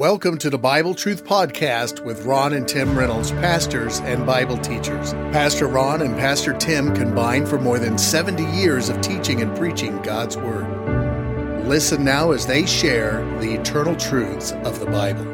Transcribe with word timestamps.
Welcome 0.00 0.38
to 0.38 0.48
the 0.48 0.56
Bible 0.56 0.94
Truth 0.94 1.26
Podcast 1.26 2.02
with 2.02 2.24
Ron 2.24 2.54
and 2.54 2.66
Tim 2.66 2.98
Reynolds, 2.98 3.32
pastors 3.32 4.00
and 4.00 4.24
Bible 4.24 4.56
teachers. 4.56 5.12
Pastor 5.12 5.66
Ron 5.66 6.00
and 6.00 6.16
Pastor 6.16 6.54
Tim 6.54 6.94
combined 6.94 7.46
for 7.46 7.60
more 7.60 7.78
than 7.78 7.98
70 7.98 8.42
years 8.58 8.88
of 8.88 8.98
teaching 9.02 9.42
and 9.42 9.54
preaching 9.54 10.00
God's 10.00 10.38
Word. 10.38 11.66
Listen 11.66 12.02
now 12.02 12.32
as 12.32 12.46
they 12.46 12.64
share 12.64 13.22
the 13.40 13.52
eternal 13.52 13.94
truths 13.94 14.52
of 14.64 14.80
the 14.80 14.86
Bible. 14.86 15.28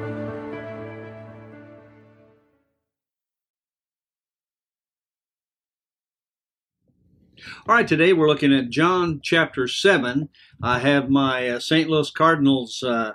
All 7.68 7.74
right, 7.76 7.86
today 7.86 8.12
we're 8.12 8.26
looking 8.26 8.52
at 8.52 8.70
John 8.70 9.20
chapter 9.22 9.68
7. 9.68 10.28
I 10.60 10.80
have 10.80 11.08
my 11.08 11.50
uh, 11.50 11.60
St. 11.60 11.88
Louis 11.88 12.10
Cardinals 12.10 12.82
uh, 12.82 13.12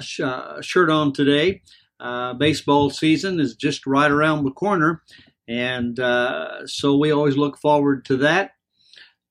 sh- 0.00 0.20
uh, 0.20 0.60
shirt 0.60 0.90
on 0.90 1.12
today. 1.12 1.62
Uh, 1.98 2.32
baseball 2.34 2.90
season 2.90 3.38
is 3.40 3.54
just 3.54 3.86
right 3.86 4.10
around 4.10 4.44
the 4.44 4.50
corner, 4.50 5.02
and 5.46 6.00
uh, 6.00 6.66
so 6.66 6.96
we 6.96 7.10
always 7.10 7.36
look 7.36 7.58
forward 7.58 8.04
to 8.06 8.16
that. 8.16 8.52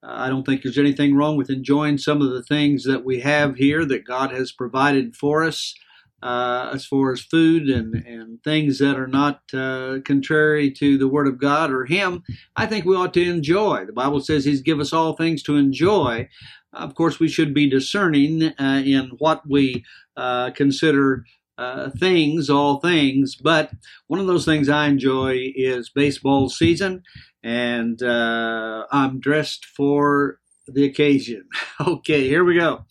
I 0.02 0.30
don't 0.30 0.46
think 0.46 0.64
there's 0.64 0.78
anything 0.78 1.16
wrong 1.16 1.36
with 1.36 1.50
enjoying 1.50 1.98
some 1.98 2.22
of 2.22 2.30
the 2.32 2.44
things 2.44 2.86
that 2.86 3.04
we 3.04 3.20
have 3.22 3.58
here 3.58 3.86
that 3.86 4.06
God 4.06 4.32
has 4.32 4.52
provided 4.52 5.16
for 5.16 5.44
us. 5.44 5.76
Uh, 6.22 6.72
as 6.74 6.86
far 6.86 7.14
as 7.14 7.22
food 7.22 7.70
and, 7.70 7.96
and 7.96 8.44
things 8.44 8.80
that 8.80 8.98
are 8.98 9.08
not 9.08 9.42
uh, 9.54 10.00
contrary 10.04 10.70
to 10.70 10.98
the 10.98 11.08
Word 11.08 11.28
of 11.28 11.40
God 11.40 11.72
or 11.72 11.86
Him, 11.86 12.24
I 12.56 12.66
think 12.66 12.86
we 12.86 12.96
ought 12.96 13.14
to 13.14 13.24
enjoy. 13.24 13.86
The 13.86 13.94
Bible 13.94 14.20
says 14.20 14.44
He's 14.44 14.62
given 14.62 14.82
us 14.82 14.94
all 14.94 15.14
things 15.14 15.44
to 15.44 15.56
enjoy. 15.56 16.28
Of 16.74 16.94
course, 16.96 17.20
we 17.20 17.30
should 17.30 17.54
be 17.54 17.70
discerning 17.70 18.44
uh, 18.60 18.82
in 18.86 19.12
what 19.18 19.48
we 19.48 19.86
uh, 20.18 20.52
consider 20.52 21.26
uh, 21.58 21.90
things, 22.00 22.50
all 22.50 22.80
things, 22.80 23.36
but 23.36 23.72
one 24.08 24.20
of 24.20 24.28
those 24.28 24.46
things 24.46 24.70
I 24.70 24.88
enjoy 24.88 25.52
is 25.56 25.90
baseball 25.90 26.48
season, 26.50 27.04
and 27.44 28.02
uh, 28.02 28.86
I'm 28.92 29.20
dressed 29.20 29.66
for 29.66 30.40
the 30.74 30.86
occasion. 30.86 31.48
Okay, 31.82 32.28
here 32.28 32.44
we 32.44 32.60
go. 32.60 32.84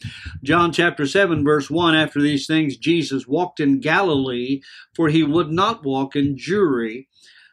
John 0.43 0.73
chapter 0.73 1.07
7, 1.07 1.45
verse 1.45 1.69
1 1.69 1.95
After 1.95 2.23
these 2.23 2.47
things, 2.47 2.79
Jesus 2.79 3.27
walked 3.27 3.61
in 3.61 3.81
Galilee, 3.81 4.63
for 4.97 5.09
he 5.09 5.23
would 5.23 5.51
not 5.51 5.85
walk 5.85 6.17
in 6.17 6.37
Jewry. 6.37 7.07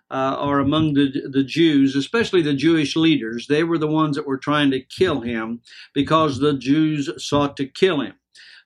Uh, 0.09 0.38
or 0.40 0.59
among 0.59 0.94
the, 0.94 1.12
the 1.30 1.44
Jews, 1.44 1.96
especially 1.96 2.44
the 2.44 2.53
Jewish 2.53 2.96
leaders. 2.96 3.48
They 3.48 3.64
were 3.64 3.80
the 3.80 3.88
ones 3.88 4.16
that 4.16 4.28
were 4.28 4.38
trying 4.38 4.70
to 4.70 4.80
kill 4.80 5.22
him 5.22 5.62
because 5.96 6.38
the 6.38 6.53
Jews 6.53 7.09
sought 7.18 7.58
to 7.58 7.66
kill 7.66 8.02
him. 8.02 8.14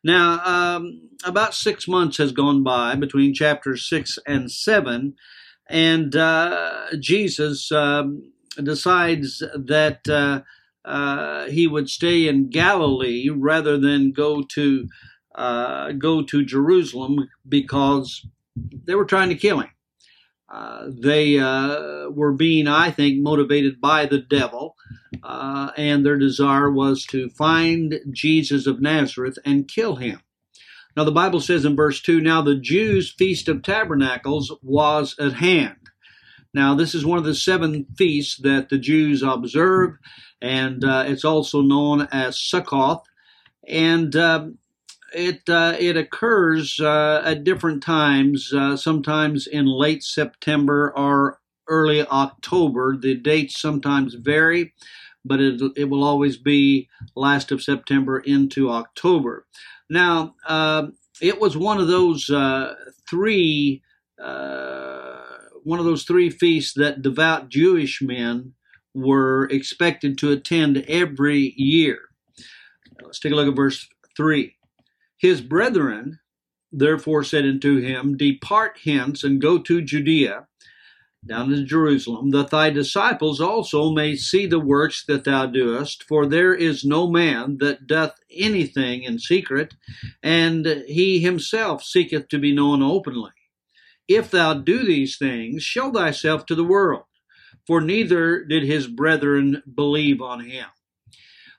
Now, 0.04 0.42
um, 0.46 1.10
about 1.24 1.54
six 1.54 1.88
months 1.88 2.18
has 2.18 2.32
gone 2.32 2.62
by 2.62 2.96
between 2.96 3.34
chapters 3.34 3.88
six 3.88 4.18
and 4.28 4.52
seven, 4.52 5.16
and 5.68 6.16
uh, 6.16 6.88
Jesus 7.00 7.72
um, 7.72 8.32
decides 8.62 9.40
that 9.40 10.08
uh, 10.85 11.45
he 11.47 11.67
would 11.67 11.89
stay 11.89 12.27
in 12.27 12.49
Galilee 12.49 13.30
rather 13.30 13.77
than 13.77 14.11
go 14.11 14.44
to 14.44 14.88
uh, 15.35 15.91
go 15.94 16.22
to 16.23 16.44
Jerusalem 16.44 17.30
because 17.47 18.25
they 18.85 18.95
were 18.95 19.05
trying 19.05 19.30
to 19.30 19.35
kill 19.35 19.59
him. 19.59 19.69
Uh, 20.52 20.88
they 20.89 21.38
uh, 21.38 22.09
were 22.09 22.33
being, 22.33 22.67
I 22.67 22.89
think, 22.89 23.22
motivated 23.22 23.80
by 23.80 24.07
the 24.07 24.17
devil, 24.17 24.75
uh, 25.22 25.72
and 25.77 26.03
their 26.03 26.17
desire 26.17 26.72
was 26.72 27.05
to 27.07 27.30
find 27.30 28.00
Jesus 28.11 28.66
of 28.66 28.81
Nazareth 28.81 29.38
and 29.45 29.67
kill 29.67 29.97
him. 29.97 30.22
Now, 30.97 31.03
the 31.03 31.11
Bible 31.11 31.39
says 31.39 31.66
in 31.66 31.75
verse 31.75 32.02
2 32.02 32.19
Now 32.19 32.41
the 32.41 32.55
Jews' 32.55 33.11
Feast 33.11 33.47
of 33.47 33.61
Tabernacles 33.61 34.52
was 34.63 35.16
at 35.19 35.33
hand. 35.33 35.89
Now, 36.53 36.73
this 36.73 36.95
is 36.95 37.05
one 37.05 37.17
of 37.19 37.25
the 37.25 37.36
seven 37.36 37.86
feasts 37.97 38.38
that 38.38 38.69
the 38.69 38.79
Jews 38.79 39.22
observe, 39.22 39.97
and 40.41 40.84
uh, 40.84 41.03
it's 41.07 41.25
also 41.25 41.62
known 41.62 42.07
as 42.12 42.38
Sukkoth. 42.38 43.03
And 43.68 44.16
um, 44.16 44.57
it 45.13 45.47
uh, 45.47 45.75
it 45.79 45.96
occurs 45.96 46.79
uh, 46.79 47.22
at 47.24 47.44
different 47.44 47.84
times, 47.84 48.51
uh, 48.53 48.75
sometimes 48.75 49.47
in 49.47 49.66
late 49.66 50.03
September 50.03 50.91
or 50.96 51.40
early 51.68 52.06
October. 52.07 52.97
The 52.97 53.16
dates 53.16 53.62
sometimes 53.62 54.16
vary, 54.16 54.74
but 55.24 55.40
it, 55.40 55.62
it 55.75 55.85
will 55.85 56.03
always 56.03 56.38
be 56.38 56.90
last 57.16 57.51
of 57.51 57.62
September 57.62 58.19
into 58.19 58.72
October. 58.72 59.45
Now, 59.90 60.35
um, 60.47 60.94
it 61.22 61.40
was 61.40 61.57
one 61.57 61.79
of 61.79 61.88
those 61.88 62.29
uh, 62.29 62.75
three 63.09 63.81
uh, 64.22 65.09
one 65.64 65.80
of 65.80 65.86
those 65.86 66.03
three 66.03 66.30
feasts 66.30 66.74
that 66.74 67.02
devout 67.02 67.50
Jewish 67.50 68.02
men 68.02 68.53
were 68.94 69.47
expected 69.52 70.18
to 70.18 70.31
attend 70.31 70.78
every 70.88 71.53
year. 71.58 72.00
Let's 73.03 73.20
take 73.20 73.31
a 73.31 73.36
look 73.36 73.47
at 73.47 73.56
verse 73.56 73.88
3. 74.18 74.56
His 75.18 75.42
brethren 75.42 76.19
therefore 76.72 77.24
said 77.24 77.46
unto 77.46 77.80
him, 77.80 78.18
Depart 78.18 78.80
hence 78.84 79.24
and 79.24 79.42
go 79.42 79.58
to 79.59 79.81
Judea, 79.81 80.48
down 81.25 81.50
to 81.50 81.64
Jerusalem, 81.64 82.30
that 82.31 82.50
thy 82.50 82.69
disciples 82.69 83.42
also 83.42 83.92
may 83.92 84.16
see 84.16 84.46
the 84.46 84.59
works 84.59 85.03
that 85.08 85.25
thou 85.25 85.46
doest. 85.46 86.03
For 86.03 86.25
there 86.25 86.53
is 86.53 86.86
no 86.86 87.09
man 87.09 87.58
that 87.59 87.88
doth 87.88 88.16
anything 88.31 89.03
in 89.03 89.19
secret, 89.19 89.75
and 90.24 90.66
he 90.88 91.19
himself 91.19 91.84
seeketh 91.84 92.30
to 92.30 92.38
be 92.38 92.53
known 92.53 92.81
openly. 92.81 93.31
If 94.09 94.31
thou 94.31 94.56
do 94.56 94.84
these 94.84 95.18
things, 95.18 95.64
show 95.64 95.92
thyself 95.92 96.46
to 96.47 96.56
the 96.56 96.64
world. 96.64 97.03
For 97.68 97.80
neither 97.80 98.44
did 98.44 98.64
his 98.64 98.88
brethren 98.88 99.62
believe 99.74 100.22
on 100.22 100.42
him. 100.42 100.66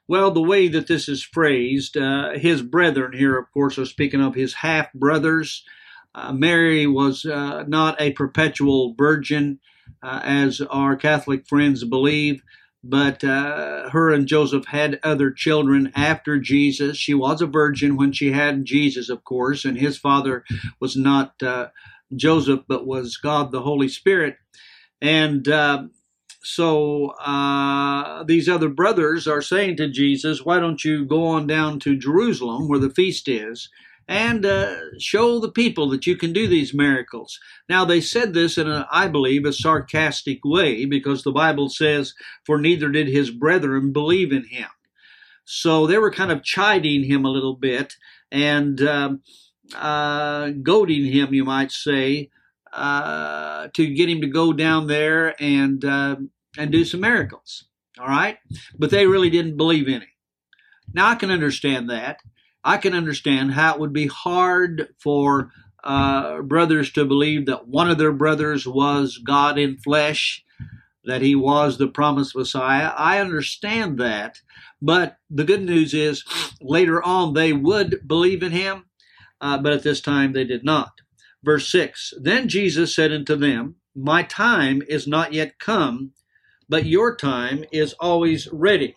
Well, 0.09 0.33
the 0.33 0.43
way 0.43 0.67
that 0.67 0.89
this 0.89 1.09
is 1.09 1.23
phrased, 1.23 1.97
uh, 1.97 2.33
his 2.33 2.63
brethren 2.63 3.13
here, 3.13 3.39
of 3.39 3.53
course, 3.53 3.79
are 3.79 3.87
speaking 3.87 4.21
of 4.21 4.35
his 4.35 4.55
half 4.55 4.93
brothers. 4.93 5.65
Uh, 6.13 6.33
Mary 6.33 6.89
was 6.89 7.25
uh, 7.25 7.63
not 7.69 8.01
a 8.01 8.11
perpetual 8.13 8.95
virgin, 8.99 9.61
uh, 10.03 10.21
as 10.25 10.61
our 10.61 10.97
Catholic 10.97 11.47
friends 11.47 11.85
believe, 11.85 12.43
but 12.83 13.23
uh, 13.23 13.91
her 13.91 14.11
and 14.13 14.27
Joseph 14.27 14.67
had 14.67 14.99
other 15.05 15.31
children 15.31 15.93
after 15.95 16.41
Jesus. 16.41 16.97
She 16.97 17.15
was 17.15 17.41
a 17.41 17.47
virgin 17.47 17.97
when 17.97 18.11
she 18.11 18.33
had 18.33 18.65
Jesus, 18.65 19.11
of 19.11 19.23
course, 19.23 19.65
and 19.65 19.79
his 19.79 19.97
father 19.97 20.45
was 20.81 20.97
not 20.97 21.41
uh, 21.41 21.69
Joseph, 22.15 22.61
but 22.69 22.87
was 22.87 23.17
God 23.17 23.53
the 23.53 23.63
Holy 23.63 23.89
Spirit. 23.89 24.37
And 25.01 25.49
so 26.43 27.09
uh, 27.21 28.25
these 28.25 28.49
other 28.49 28.69
brothers 28.69 29.29
are 29.29 29.43
saying 29.43 29.77
to 29.77 29.89
Jesus, 29.89 30.45
Why 30.45 30.59
don't 30.59 30.85
you 30.85 31.05
go 31.05 31.27
on 31.27 31.47
down 31.47 31.79
to 31.81 31.97
Jerusalem 31.97 32.69
where 32.69 32.79
the 32.79 32.91
feast 32.91 33.29
is 33.29 33.69
and 34.09 34.45
uh, 34.45 34.75
show 34.99 35.39
the 35.39 35.53
people 35.53 35.89
that 35.91 36.07
you 36.07 36.17
can 36.17 36.33
do 36.33 36.49
these 36.49 36.73
miracles? 36.73 37.39
Now, 37.69 37.85
they 37.85 38.01
said 38.01 38.33
this 38.33 38.57
in, 38.57 38.69
a, 38.69 38.89
I 38.91 39.09
believe, 39.09 39.45
a 39.45 39.53
sarcastic 39.53 40.41
way 40.45 40.87
because 40.87 41.23
the 41.23 41.33
Bible 41.33 41.69
says, 41.69 42.15
For 42.47 42.59
neither 42.59 42.89
did 42.89 43.09
his 43.09 43.31
brethren 43.31 43.93
believe 43.93 44.33
in 44.33 44.45
him. 44.45 44.69
So 45.45 45.87
they 45.87 45.99
were 45.99 46.13
kind 46.13 46.33
of 46.33 46.45
chiding 46.45 47.05
him 47.05 47.25
a 47.25 47.31
little 47.31 47.57
bit 47.57 47.95
and 48.31 48.81
um, 48.83 49.23
uh, 49.75 50.51
goading 50.63 51.05
him, 51.05 51.35
you 51.35 51.45
might 51.45 51.73
say, 51.73 52.31
uh, 52.73 53.69
to 53.75 53.95
get 53.95 54.09
him 54.09 54.21
to 54.21 54.27
go 54.27 54.53
down 54.53 54.87
there 54.87 55.35
and 55.43 55.85
uh, 55.85 56.17
and 56.59 56.71
do 56.71 56.85
some 56.85 57.01
miracles. 57.01 57.65
All 57.99 58.09
right, 58.09 58.39
but 58.79 58.91
they 58.91 59.07
really 59.07 59.31
didn't 59.31 59.57
believe 59.57 59.87
him. 59.87 60.03
Now 60.93 61.09
I 61.11 61.15
can 61.15 61.31
understand 61.31 61.91
that. 61.91 62.21
I 62.65 62.77
can 62.77 62.95
understand 62.95 63.53
how 63.53 63.75
it 63.75 63.81
would 63.81 63.93
be 63.93 64.07
hard 64.07 64.89
for 64.99 65.51
uh, 65.83 66.43
brothers 66.43 66.93
to 66.93 67.05
believe 67.05 67.47
that 67.47 67.69
one 67.69 67.91
of 67.91 67.99
their 67.99 68.13
brothers 68.13 68.67
was 68.67 69.19
God 69.19 69.59
in 69.59 69.79
flesh, 69.79 70.45
that 71.05 71.23
he 71.23 71.35
was 71.35 71.79
the 71.79 71.89
promised 71.89 72.37
Messiah. 72.37 72.93
I 72.97 73.19
understand 73.19 73.99
that, 73.99 74.41
but 74.83 75.17
the 75.31 75.45
good 75.45 75.63
news 75.63 75.95
is 75.95 76.25
later 76.61 77.03
on 77.03 77.33
they 77.33 77.53
would 77.53 78.07
believe 78.07 78.43
in 78.43 78.53
him, 78.53 78.85
uh, 79.41 79.59
but 79.59 79.73
at 79.73 79.83
this 79.83 80.01
time 80.01 80.33
they 80.33 80.45
did 80.45 80.65
not. 80.65 81.01
Verse 81.43 81.71
6 81.71 82.15
Then 82.21 82.49
Jesus 82.49 82.95
said 82.95 83.13
unto 83.13 83.37
them, 83.37 83.77
My 83.95 84.23
time 84.23 84.83
is 84.89 85.07
not 85.07 85.33
yet 85.33 85.59
come, 85.59 86.13
but 86.69 86.87
your 86.87 87.17
time 87.17 87.65
is 87.73 87.95
always 87.95 88.49
ready. 88.53 88.97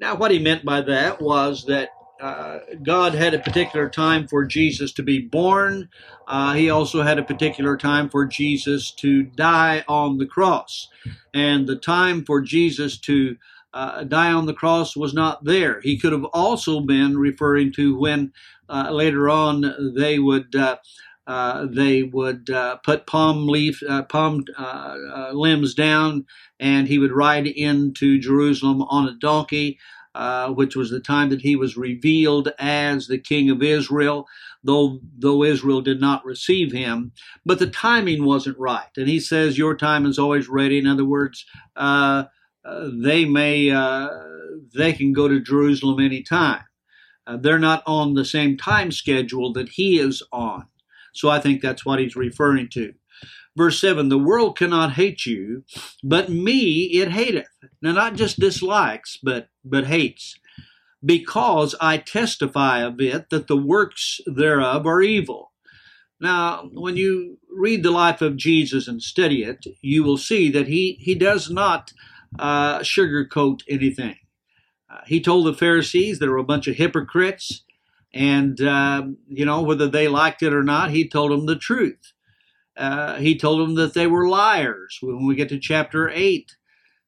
Now, 0.00 0.16
what 0.16 0.30
he 0.30 0.38
meant 0.38 0.64
by 0.64 0.80
that 0.80 1.20
was 1.20 1.64
that 1.66 1.90
uh, 2.20 2.60
God 2.84 3.14
had 3.14 3.34
a 3.34 3.40
particular 3.40 3.88
time 3.88 4.28
for 4.28 4.44
Jesus 4.44 4.92
to 4.92 5.02
be 5.02 5.20
born. 5.20 5.88
Uh, 6.28 6.54
he 6.54 6.70
also 6.70 7.02
had 7.02 7.18
a 7.18 7.24
particular 7.24 7.76
time 7.76 8.08
for 8.08 8.24
Jesus 8.26 8.92
to 8.92 9.24
die 9.24 9.84
on 9.88 10.18
the 10.18 10.26
cross. 10.26 10.88
And 11.34 11.66
the 11.66 11.76
time 11.76 12.24
for 12.24 12.40
Jesus 12.40 12.96
to 13.00 13.36
uh, 13.74 14.04
die 14.04 14.32
on 14.32 14.46
the 14.46 14.54
cross 14.54 14.96
was 14.96 15.12
not 15.12 15.44
there. 15.44 15.80
He 15.80 15.98
could 15.98 16.12
have 16.12 16.26
also 16.26 16.80
been 16.80 17.18
referring 17.18 17.72
to 17.72 17.98
when 17.98 18.32
later 18.90 19.28
on 19.28 19.92
they 19.96 20.18
would 20.18 20.54
uh, 20.56 20.76
uh, 21.26 21.66
they 21.70 22.02
would 22.02 22.50
uh, 22.50 22.76
put 22.84 23.06
palm 23.06 23.46
leaf 23.46 23.82
uh, 23.88 24.02
palm 24.04 24.44
uh, 24.58 25.30
limbs 25.32 25.74
down, 25.74 26.26
and 26.58 26.88
he 26.88 26.98
would 26.98 27.12
ride 27.12 27.46
into 27.46 28.18
Jerusalem 28.18 28.82
on 28.82 29.08
a 29.08 29.14
donkey. 29.14 29.78
which 30.50 30.74
was 30.76 30.90
the 30.90 31.00
time 31.00 31.30
that 31.30 31.42
he 31.42 31.54
was 31.56 31.76
revealed 31.76 32.48
as 32.58 33.06
the 33.06 33.18
king 33.18 33.50
of 33.50 33.62
Israel, 33.62 34.26
though 34.64 35.00
though 35.18 35.44
Israel 35.44 35.80
did 35.80 36.00
not 36.00 36.24
receive 36.24 36.72
him, 36.72 37.12
but 37.46 37.58
the 37.58 37.70
timing 37.70 38.24
wasn't 38.24 38.58
right. 38.58 38.90
And 38.96 39.08
he 39.08 39.20
says, 39.20 39.58
"Your 39.58 39.76
time 39.76 40.06
is 40.06 40.18
always 40.18 40.48
ready." 40.48 40.78
In 40.78 40.86
other 40.88 41.04
words, 41.04 41.46
they 41.76 43.24
may 43.24 43.70
they 44.74 44.92
can 44.92 45.12
go 45.12 45.28
to 45.28 45.40
Jerusalem 45.40 46.00
anytime. 46.00 46.64
Uh, 47.26 47.36
they're 47.36 47.58
not 47.58 47.82
on 47.86 48.14
the 48.14 48.24
same 48.24 48.56
time 48.56 48.90
schedule 48.90 49.52
that 49.52 49.70
he 49.70 49.98
is 49.98 50.22
on. 50.32 50.66
So 51.12 51.28
I 51.28 51.40
think 51.40 51.60
that's 51.60 51.84
what 51.84 51.98
he's 51.98 52.16
referring 52.16 52.68
to. 52.70 52.94
Verse 53.56 53.78
7 53.80 54.08
The 54.08 54.18
world 54.18 54.56
cannot 54.56 54.92
hate 54.92 55.26
you, 55.26 55.64
but 56.02 56.30
me 56.30 56.84
it 56.92 57.10
hateth. 57.10 57.46
Now, 57.80 57.92
not 57.92 58.14
just 58.14 58.40
dislikes, 58.40 59.18
but, 59.22 59.48
but 59.64 59.86
hates. 59.86 60.38
Because 61.04 61.74
I 61.80 61.98
testify 61.98 62.80
of 62.80 63.00
it 63.00 63.30
that 63.30 63.48
the 63.48 63.56
works 63.56 64.20
thereof 64.26 64.86
are 64.86 65.02
evil. 65.02 65.52
Now, 66.20 66.70
when 66.72 66.96
you 66.96 67.38
read 67.50 67.82
the 67.82 67.90
life 67.90 68.22
of 68.22 68.36
Jesus 68.36 68.86
and 68.86 69.02
study 69.02 69.42
it, 69.42 69.66
you 69.80 70.04
will 70.04 70.16
see 70.16 70.50
that 70.52 70.68
he, 70.68 70.96
he 71.00 71.16
does 71.16 71.50
not 71.50 71.92
uh, 72.38 72.78
sugarcoat 72.78 73.62
anything. 73.68 74.16
Uh, 74.92 75.00
he 75.06 75.20
told 75.20 75.46
the 75.46 75.54
Pharisees 75.54 76.18
there 76.18 76.30
were 76.30 76.36
a 76.36 76.44
bunch 76.44 76.66
of 76.66 76.76
hypocrites, 76.76 77.64
and 78.12 78.60
uh, 78.60 79.04
you 79.28 79.46
know 79.46 79.62
whether 79.62 79.88
they 79.88 80.06
liked 80.08 80.42
it 80.42 80.52
or 80.52 80.62
not, 80.62 80.90
he 80.90 81.08
told 81.08 81.30
them 81.30 81.46
the 81.46 81.56
truth. 81.56 82.12
Uh, 82.76 83.16
he 83.16 83.36
told 83.38 83.60
them 83.60 83.74
that 83.76 83.94
they 83.94 84.06
were 84.06 84.28
liars. 84.28 84.98
When 85.00 85.26
we 85.26 85.34
get 85.34 85.48
to 85.50 85.58
chapter 85.58 86.10
eight, 86.10 86.56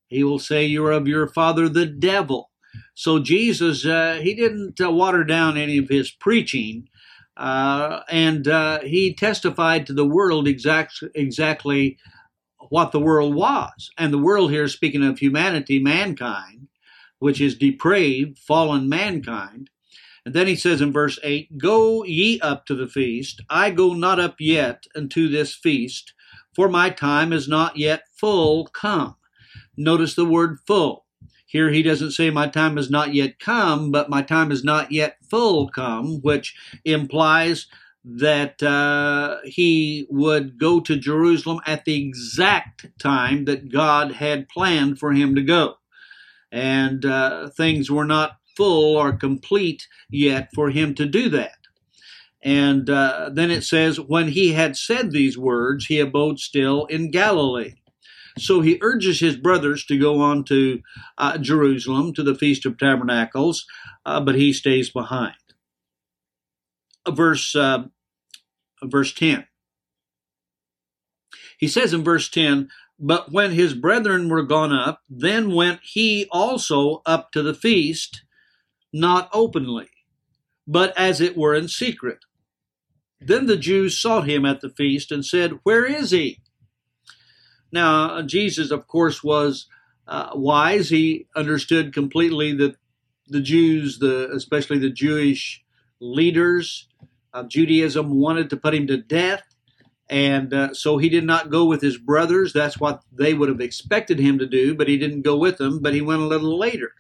he 0.07 0.25
will 0.25 0.39
say, 0.39 0.65
"You 0.65 0.87
are 0.87 0.93
of 0.93 1.09
your 1.09 1.29
father 1.29 1.69
the 1.69 1.87
devil." 1.87 2.51
So 2.95 3.19
Jesus, 3.19 3.85
uh, 3.85 4.21
he 4.23 4.35
didn't 4.35 4.81
uh, 4.81 4.91
water 4.91 5.25
down 5.25 5.57
any 5.57 5.79
of 5.79 5.89
his 5.89 6.11
preaching. 6.11 6.89
And 7.37 8.47
he 8.83 9.15
testified 9.15 9.87
to 9.87 9.93
the 9.93 10.07
world 10.07 10.47
exact, 10.49 11.03
exactly 11.15 11.99
what 12.71 12.93
the 12.93 13.01
world 13.01 13.35
was. 13.35 13.91
And 13.99 14.13
the 14.13 14.19
world 14.19 14.51
here, 14.51 14.69
speaking 14.69 15.05
of 15.05 15.19
humanity, 15.19 15.79
mankind, 15.81 16.69
which 17.25 17.41
is 17.41 17.55
depraved, 17.55 18.39
fallen 18.39 18.87
mankind. 18.87 19.71
And 20.27 20.35
then 20.35 20.47
he 20.47 20.55
says 20.55 20.83
in 20.83 20.93
verse 20.93 21.19
8, 21.23 21.57
Go 21.57 22.05
ye 22.05 22.39
up 22.41 22.67
to 22.67 22.75
the 22.75 22.87
feast. 22.87 23.41
I 23.49 23.71
go 23.71 23.95
not 23.95 24.21
up 24.21 24.35
yet 24.39 24.85
unto 24.95 25.29
this 25.29 25.55
feast, 25.55 26.13
for 26.55 26.69
my 26.69 26.91
time 26.91 27.33
is 27.33 27.49
not 27.49 27.79
yet 27.79 28.03
full 28.15 28.67
come. 28.67 29.17
Notice 29.75 30.15
the 30.15 30.27
word 30.27 30.59
full. 30.67 31.07
Here 31.47 31.71
he 31.71 31.83
doesn't 31.83 32.11
say 32.11 32.29
my 32.29 32.47
time 32.47 32.77
is 32.77 32.91
not 32.91 33.15
yet 33.15 33.39
come, 33.39 33.91
but 33.91 34.11
my 34.11 34.21
time 34.21 34.53
is 34.53 34.63
not 34.63 34.93
yet 34.93 35.17
full 35.31 35.71
come, 35.71 36.21
which 36.21 36.55
implies 36.85 37.69
that 38.05 38.63
uh, 38.63 39.39
he 39.47 40.07
would 40.11 40.59
go 40.59 40.79
to 40.79 40.95
Jerusalem 40.95 41.61
at 41.65 41.87
the 41.87 42.07
exact 42.07 42.87
time 42.99 43.47
that 43.47 43.73
God 43.73 44.13
had 44.13 44.47
planned 44.51 44.99
for 44.99 45.15
him 45.15 45.35
to 45.37 45.43
go 45.43 45.79
and 46.55 47.05
uh, 47.05 47.49
things 47.49 47.91
were 47.91 48.05
not 48.05 48.37
full 48.57 48.97
or 48.97 49.13
complete 49.13 49.89
yet 50.09 50.51
for 50.55 50.71
him 50.71 50.95
to 50.95 51.05
do 51.05 51.29
that. 51.29 51.59
And 52.43 52.89
uh, 52.89 53.31
then 53.33 53.51
it 53.51 53.65
says, 53.65 53.99
when 53.99 54.29
he 54.29 54.53
had 54.53 54.77
said 54.77 55.11
these 55.11 55.37
words, 55.37 55.87
he 55.87 55.99
abode 55.99 56.39
still 56.39 56.87
in 56.87 57.11
Galilee. 57.11 57.75
So 58.39 58.61
he 58.61 58.79
urges 58.81 59.19
his 59.19 59.37
brothers 59.37 59.85
to 59.87 59.99
go 59.99 60.21
on 60.21 60.45
to 60.45 60.81
uh, 61.19 61.39
Jerusalem 61.39 62.13
to 62.15 62.23
the 62.23 62.37
Feast 62.37 62.65
of 62.67 62.79
Tabernacles, 62.79 63.67
uh, 64.07 64.21
but 64.21 64.37
he 64.37 64.53
stays 64.53 64.91
behind. 64.91 65.35
Verse, 67.09 67.57
uh, 67.57 67.85
verse 68.85 69.13
10. 69.13 69.47
He 71.59 71.67
says 71.67 71.93
in 71.93 72.05
verse 72.05 72.29
10, 72.29 72.69
but 72.99 73.33
when 73.33 73.53
his 73.53 73.75
brethren 73.75 74.29
were 74.29 74.43
gone 74.43 74.73
up, 74.73 75.03
then 75.09 75.55
went 75.55 75.81
he 75.83 76.27
also 76.31 77.03
up 77.05 77.33
to 77.33 77.43
the 77.43 77.55
feast, 77.55 78.23
not 78.93 79.29
openly, 79.33 79.89
but 80.67 80.97
as 80.97 81.21
it 81.21 81.37
were 81.37 81.55
in 81.55 81.69
secret. 81.69 82.19
Then 83.21 83.47
the 83.47 83.57
Jews 83.57 83.99
sought 83.99 84.29
him 84.29 84.45
at 84.45 84.61
the 84.61 84.71
feast 84.71 85.11
and 85.11 85.25
said, 85.25 85.61
Where 85.63 85.85
is 85.85 86.11
he? 86.11 86.41
Now, 87.73 88.23
Jesus, 88.23 88.71
of 88.71 88.87
course, 88.87 89.25
was 89.25 89.67
uh, 90.07 90.31
wise. 90.35 90.91
He 90.91 91.27
understood 91.35 91.93
completely 91.93 92.53
that 92.55 92.77
the 93.27 93.41
Jews, 93.41 93.99
the, 93.99 94.31
especially 94.31 94.79
the 94.79 94.91
Jewish 94.91 95.65
leaders 96.01 96.87
of 97.33 97.49
Judaism, 97.49 98.21
wanted 98.21 98.51
to 98.51 98.57
put 98.57 98.75
him 98.75 98.87
to 98.89 98.99
death. 98.99 99.43
And 100.11 100.53
uh, 100.53 100.75
so 100.75 100.99
he 100.99 101.09
did 101.09 101.25
not 101.25 101.51
go 101.51 101.65
with 101.65 101.81
his 101.81 101.97
brothers. 101.97 102.53
That's 102.53 102.79
what 102.79 103.03
they 103.11 103.33
would 103.33 103.49
have 103.49 103.61
expected 103.61 104.19
him 104.19 104.39
to 104.39 104.47
do, 104.47 104.75
but 104.75 104.89
he 104.89 104.99
didn't 104.99 105.23
go 105.23 105.37
with 105.37 105.57
them, 105.57 105.81
but 105.81 105.95
he 105.95 106.03
went 106.03 106.23
a 106.23 106.27
little 106.27 106.59
later. 106.59 106.93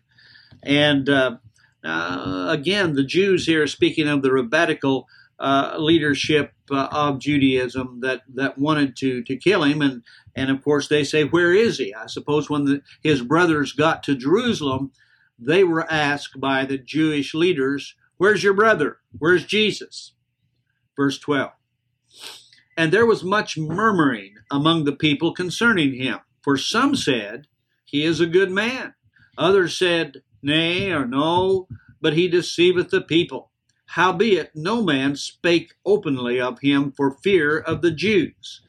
And 0.62 1.08
uh, 1.08 1.36
uh, 1.84 2.46
again, 2.48 2.94
the 2.94 3.04
Jews 3.04 3.46
here, 3.46 3.66
speaking 3.66 4.08
of 4.08 4.22
the 4.22 4.32
rabbinical 4.32 5.06
uh, 5.38 5.74
leadership 5.78 6.52
uh, 6.70 6.88
of 6.90 7.18
Judaism 7.18 8.00
that, 8.00 8.22
that 8.34 8.56
wanted 8.56 8.96
to, 8.98 9.22
to 9.24 9.36
kill 9.36 9.64
him. 9.64 9.82
And, 9.82 10.02
and 10.34 10.50
of 10.50 10.62
course, 10.62 10.88
they 10.88 11.04
say, 11.04 11.24
Where 11.24 11.52
is 11.52 11.78
he? 11.78 11.92
I 11.92 12.06
suppose 12.06 12.48
when 12.48 12.64
the, 12.64 12.82
his 13.02 13.22
brothers 13.22 13.72
got 13.72 14.02
to 14.04 14.14
Jerusalem, 14.14 14.92
they 15.38 15.64
were 15.64 15.90
asked 15.90 16.40
by 16.40 16.64
the 16.64 16.78
Jewish 16.78 17.34
leaders, 17.34 17.94
Where's 18.16 18.42
your 18.42 18.54
brother? 18.54 18.98
Where's 19.18 19.44
Jesus? 19.44 20.12
Verse 20.96 21.18
12. 21.18 21.50
And 22.76 22.92
there 22.92 23.06
was 23.06 23.22
much 23.22 23.56
murmuring 23.56 24.34
among 24.50 24.84
the 24.84 24.96
people 24.96 25.32
concerning 25.32 25.94
him. 25.94 26.20
For 26.42 26.56
some 26.56 26.96
said, 26.96 27.46
He 27.84 28.04
is 28.04 28.20
a 28.20 28.26
good 28.26 28.50
man. 28.50 28.94
Others 29.38 29.78
said, 29.78 30.22
Nay, 30.42 30.92
or 30.92 31.06
no, 31.06 31.68
but 32.00 32.14
he 32.14 32.28
deceiveth 32.28 32.90
the 32.90 33.00
people. 33.00 33.50
Howbeit, 33.86 34.50
no 34.54 34.82
man 34.82 35.16
spake 35.16 35.74
openly 35.86 36.40
of 36.40 36.58
him 36.60 36.92
for 36.92 37.12
fear 37.22 37.58
of 37.58 37.80
the 37.80 37.90
Jews. 37.90 38.62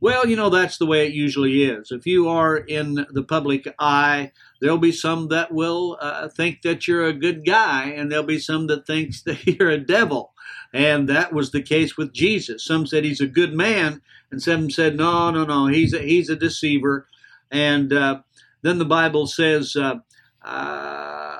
Well, 0.00 0.26
you 0.26 0.36
know, 0.36 0.50
that's 0.50 0.76
the 0.76 0.86
way 0.86 1.06
it 1.06 1.14
usually 1.14 1.64
is. 1.64 1.90
If 1.90 2.06
you 2.06 2.28
are 2.28 2.56
in 2.56 3.06
the 3.10 3.22
public 3.22 3.66
eye, 3.78 4.32
there'll 4.60 4.76
be 4.76 4.92
some 4.92 5.28
that 5.28 5.52
will 5.52 5.96
uh, 6.00 6.28
think 6.28 6.62
that 6.62 6.86
you're 6.86 7.06
a 7.06 7.14
good 7.14 7.46
guy, 7.46 7.90
and 7.90 8.10
there'll 8.10 8.24
be 8.24 8.38
some 8.38 8.66
that 8.66 8.86
thinks 8.86 9.22
that 9.24 9.46
you're 9.46 9.70
a 9.70 9.78
devil. 9.78 10.34
And 10.76 11.08
that 11.08 11.32
was 11.32 11.52
the 11.52 11.62
case 11.62 11.96
with 11.96 12.12
Jesus. 12.12 12.62
Some 12.62 12.86
said 12.86 13.02
he's 13.02 13.22
a 13.22 13.26
good 13.26 13.54
man, 13.54 14.02
and 14.30 14.42
some 14.42 14.68
said, 14.70 14.94
no, 14.94 15.30
no, 15.30 15.46
no, 15.46 15.68
he's 15.68 15.94
a, 15.94 16.00
he's 16.00 16.28
a 16.28 16.36
deceiver. 16.36 17.08
And 17.50 17.94
uh, 17.94 18.20
then 18.60 18.76
the 18.76 18.84
Bible 18.84 19.26
says, 19.26 19.74
uh, 19.74 20.00
uh, 20.44 21.38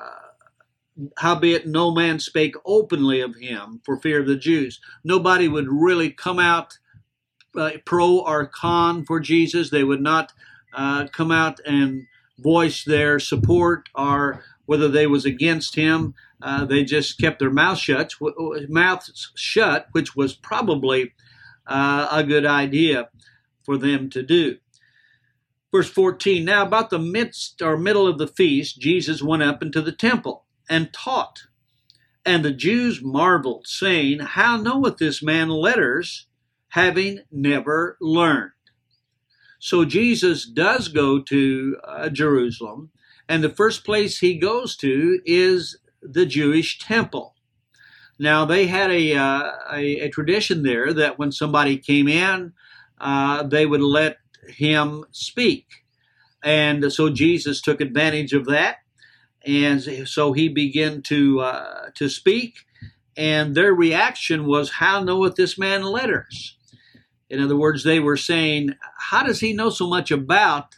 howbeit 1.19 1.67
no 1.67 1.91
man 1.91 2.17
spake 2.17 2.55
openly 2.65 3.21
of 3.21 3.35
him 3.35 3.79
for 3.85 3.99
fear 3.99 4.21
of 4.21 4.25
the 4.25 4.37
Jews. 4.37 4.81
Nobody 5.03 5.47
would 5.47 5.67
really 5.69 6.09
come 6.09 6.39
out 6.39 6.79
uh, 7.55 7.73
pro 7.85 8.17
or 8.17 8.47
con 8.47 9.05
for 9.05 9.19
Jesus. 9.19 9.69
They 9.69 9.83
would 9.83 10.01
not 10.01 10.33
uh, 10.73 11.09
come 11.13 11.31
out 11.31 11.59
and 11.63 12.07
voice 12.39 12.83
their 12.83 13.19
support 13.19 13.87
or 13.93 14.43
whether 14.67 14.87
they 14.87 15.07
was 15.07 15.25
against 15.25 15.75
him. 15.75 16.13
Uh, 16.39 16.63
they 16.65 16.83
just 16.83 17.19
kept 17.19 17.39
their 17.39 17.49
mouth 17.49 17.79
shut, 17.79 18.13
mouths 18.69 19.31
shut, 19.35 19.87
which 19.93 20.15
was 20.15 20.35
probably 20.35 21.13
uh, 21.65 22.07
a 22.11 22.23
good 22.23 22.45
idea 22.45 23.09
for 23.63 23.77
them 23.77 24.09
to 24.11 24.21
do. 24.21 24.57
Verse 25.71 25.89
14 25.89 26.45
Now, 26.45 26.63
about 26.63 26.91
the 26.91 26.99
midst 26.99 27.61
or 27.61 27.77
middle 27.77 28.07
of 28.07 28.19
the 28.19 28.27
feast, 28.27 28.79
Jesus 28.79 29.23
went 29.23 29.43
up 29.43 29.63
into 29.63 29.81
the 29.81 29.91
temple 29.91 30.45
and 30.69 30.93
taught. 30.93 31.47
And 32.25 32.43
the 32.43 32.51
Jews 32.51 33.01
marveled, 33.01 33.67
saying, 33.67 34.19
How 34.19 34.57
knoweth 34.57 34.97
this 34.97 35.23
man 35.23 35.49
letters, 35.49 36.27
having 36.69 37.21
never 37.31 37.97
learned? 38.01 38.51
So 39.59 39.85
Jesus 39.85 40.45
does 40.45 40.87
go 40.89 41.21
to 41.21 41.77
uh, 41.83 42.09
Jerusalem, 42.09 42.91
and 43.29 43.43
the 43.43 43.49
first 43.49 43.83
place 43.83 44.19
he 44.19 44.37
goes 44.37 44.75
to 44.77 45.19
is 45.25 45.77
the 46.01 46.25
Jewish 46.25 46.79
temple. 46.79 47.35
Now 48.19 48.45
they 48.45 48.67
had 48.67 48.91
a, 48.91 49.15
uh, 49.15 49.51
a, 49.73 49.99
a, 50.01 50.09
tradition 50.09 50.63
there 50.63 50.91
that 50.93 51.19
when 51.19 51.31
somebody 51.31 51.77
came 51.77 52.07
in, 52.07 52.53
uh, 52.99 53.43
they 53.43 53.65
would 53.65 53.81
let 53.81 54.17
him 54.47 55.05
speak, 55.11 55.67
and 56.43 56.91
so 56.91 57.09
Jesus 57.09 57.61
took 57.61 57.79
advantage 57.79 58.33
of 58.33 58.45
that, 58.45 58.77
and 59.45 60.07
so 60.07 60.33
he 60.33 60.49
began 60.49 61.03
to 61.03 61.41
uh, 61.41 61.89
to 61.93 62.09
speak, 62.09 62.65
and 63.17 63.55
their 63.55 63.73
reaction 63.73 64.45
was, 64.45 64.73
How 64.73 65.03
knoweth 65.03 65.35
this 65.35 65.57
man 65.57 65.83
letters? 65.83 66.55
In 67.29 67.41
other 67.41 67.57
words, 67.57 67.83
they 67.83 67.99
were 67.99 68.15
saying, 68.15 68.75
How 69.09 69.23
does 69.23 69.39
he 69.39 69.53
know 69.53 69.69
so 69.69 69.87
much 69.87 70.11
about 70.11 70.75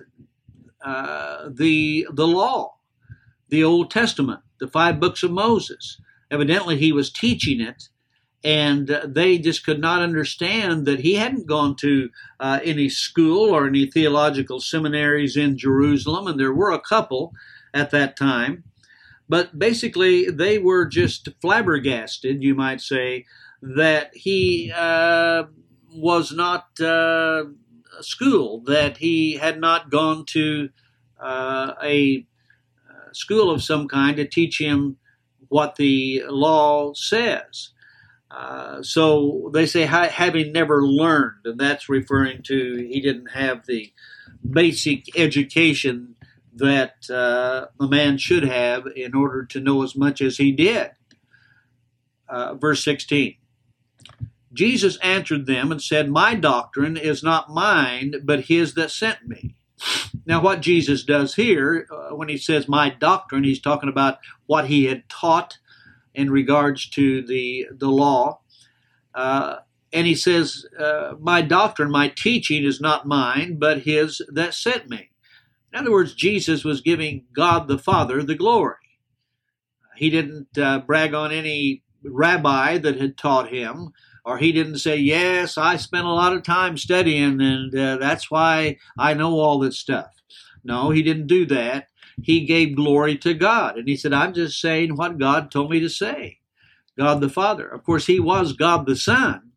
uh, 0.83 1.49
the, 1.49 2.07
the 2.11 2.27
law, 2.27 2.75
the 3.49 3.63
Old 3.63 3.91
Testament, 3.91 4.41
the 4.59 4.67
five 4.67 4.99
books 4.99 5.23
of 5.23 5.31
Moses? 5.31 5.99
Evidently, 6.31 6.77
he 6.77 6.91
was 6.91 7.11
teaching 7.11 7.59
it, 7.59 7.89
and 8.43 8.87
they 9.05 9.37
just 9.37 9.65
could 9.65 9.79
not 9.79 10.01
understand 10.01 10.85
that 10.85 11.01
he 11.01 11.15
hadn't 11.15 11.47
gone 11.47 11.75
to 11.77 12.09
uh, 12.39 12.59
any 12.63 12.87
school 12.87 13.49
or 13.53 13.67
any 13.67 13.85
theological 13.85 14.59
seminaries 14.59 15.35
in 15.35 15.57
Jerusalem, 15.57 16.27
and 16.27 16.39
there 16.39 16.53
were 16.53 16.71
a 16.71 16.79
couple 16.79 17.33
at 17.73 17.91
that 17.91 18.15
time. 18.15 18.63
But 19.27 19.59
basically, 19.59 20.25
they 20.25 20.57
were 20.57 20.85
just 20.85 21.29
flabbergasted, 21.41 22.41
you 22.41 22.55
might 22.55 22.81
say, 22.81 23.25
that 23.61 24.15
he 24.15 24.71
uh, 24.75 25.43
was 25.93 26.31
not 26.31 26.79
schooled, 28.01 28.65
that 28.65 28.97
he 28.97 29.37
had 29.37 29.59
not 29.59 29.89
gone 29.89 30.25
to 30.27 30.69
uh, 31.19 31.73
a 31.83 32.25
uh, 32.89 33.13
school 33.13 33.51
of 33.51 33.63
some 33.63 33.87
kind 33.87 34.17
to 34.17 34.25
teach 34.25 34.59
him 34.59 34.97
what 35.47 35.75
the 35.75 36.23
law 36.27 36.93
says. 36.93 37.69
Uh, 38.31 38.81
so 38.83 39.49
they 39.53 39.65
say 39.65 39.83
having 39.83 40.51
never 40.51 40.85
learned, 40.85 41.45
and 41.45 41.59
that's 41.59 41.89
referring 41.89 42.43
to 42.43 42.75
he 42.75 43.01
didn't 43.01 43.31
have 43.31 43.65
the 43.65 43.91
basic 44.47 45.17
education 45.17 46.15
that 46.53 47.09
uh, 47.09 47.67
a 47.79 47.87
man 47.87 48.17
should 48.17 48.43
have 48.43 48.85
in 48.95 49.15
order 49.15 49.45
to 49.45 49.59
know 49.59 49.83
as 49.83 49.95
much 49.95 50.21
as 50.21 50.37
he 50.37 50.51
did. 50.51 50.91
Uh, 52.27 52.53
verse 52.53 52.83
16 52.83 53.38
Jesus 54.53 54.97
answered 54.97 55.45
them 55.45 55.71
and 55.71 55.81
said, 55.81 56.09
My 56.09 56.35
doctrine 56.35 56.97
is 56.97 57.23
not 57.23 57.49
mine, 57.49 58.13
but 58.23 58.45
his 58.45 58.73
that 58.73 58.91
sent 58.91 59.27
me. 59.27 59.55
Now, 60.25 60.41
what 60.41 60.61
Jesus 60.61 61.03
does 61.03 61.35
here, 61.35 61.87
uh, 61.91 62.15
when 62.15 62.29
he 62.29 62.37
says 62.37 62.67
my 62.67 62.89
doctrine, 62.89 63.43
he's 63.43 63.61
talking 63.61 63.89
about 63.89 64.17
what 64.45 64.65
he 64.65 64.85
had 64.85 65.07
taught 65.09 65.57
in 66.13 66.29
regards 66.29 66.89
to 66.89 67.21
the, 67.25 67.67
the 67.71 67.89
law. 67.89 68.41
Uh, 69.13 69.57
and 69.93 70.05
he 70.05 70.15
says, 70.15 70.65
uh, 70.77 71.13
My 71.19 71.41
doctrine, 71.41 71.91
my 71.91 72.09
teaching 72.09 72.63
is 72.63 72.81
not 72.81 73.07
mine, 73.07 73.57
but 73.57 73.83
his 73.83 74.21
that 74.31 74.53
sent 74.53 74.89
me. 74.89 75.11
In 75.73 75.79
other 75.79 75.91
words, 75.91 76.13
Jesus 76.13 76.63
was 76.63 76.81
giving 76.81 77.25
God 77.33 77.67
the 77.67 77.77
Father 77.77 78.21
the 78.23 78.35
glory. 78.35 78.75
He 79.95 80.09
didn't 80.09 80.57
uh, 80.57 80.79
brag 80.79 81.13
on 81.13 81.31
any 81.31 81.83
rabbi 82.03 82.77
that 82.77 82.99
had 82.99 83.17
taught 83.17 83.49
him, 83.49 83.91
or 84.29 84.37
he 84.37 84.51
didn't 84.51 84.77
say, 84.77 84.95
Yes, 84.95 85.57
I 85.57 85.75
spent 85.77 86.05
a 86.05 86.11
lot 86.11 86.33
of 86.33 86.43
time 86.43 86.77
studying, 86.77 87.41
and 87.41 87.75
uh, 87.75 87.97
that's 87.97 88.29
why 88.29 88.77
I 88.97 89.15
know 89.15 89.39
all 89.39 89.57
this 89.57 89.79
stuff. 89.79 90.11
No, 90.63 90.91
he 90.91 91.01
didn't 91.01 91.25
do 91.25 91.47
that. 91.47 91.87
He 92.21 92.45
gave 92.45 92.75
glory 92.75 93.17
to 93.17 93.33
God. 93.33 93.77
And 93.77 93.87
he 93.87 93.95
said, 93.95 94.13
I'm 94.13 94.33
just 94.35 94.61
saying 94.61 94.95
what 94.95 95.17
God 95.17 95.49
told 95.49 95.71
me 95.71 95.79
to 95.79 95.89
say. 95.89 96.37
God 96.95 97.21
the 97.21 97.29
Father. 97.29 97.67
Of 97.67 97.83
course, 97.83 98.05
he 98.05 98.19
was 98.19 98.53
God 98.53 98.85
the 98.85 98.95
Son, 98.95 99.51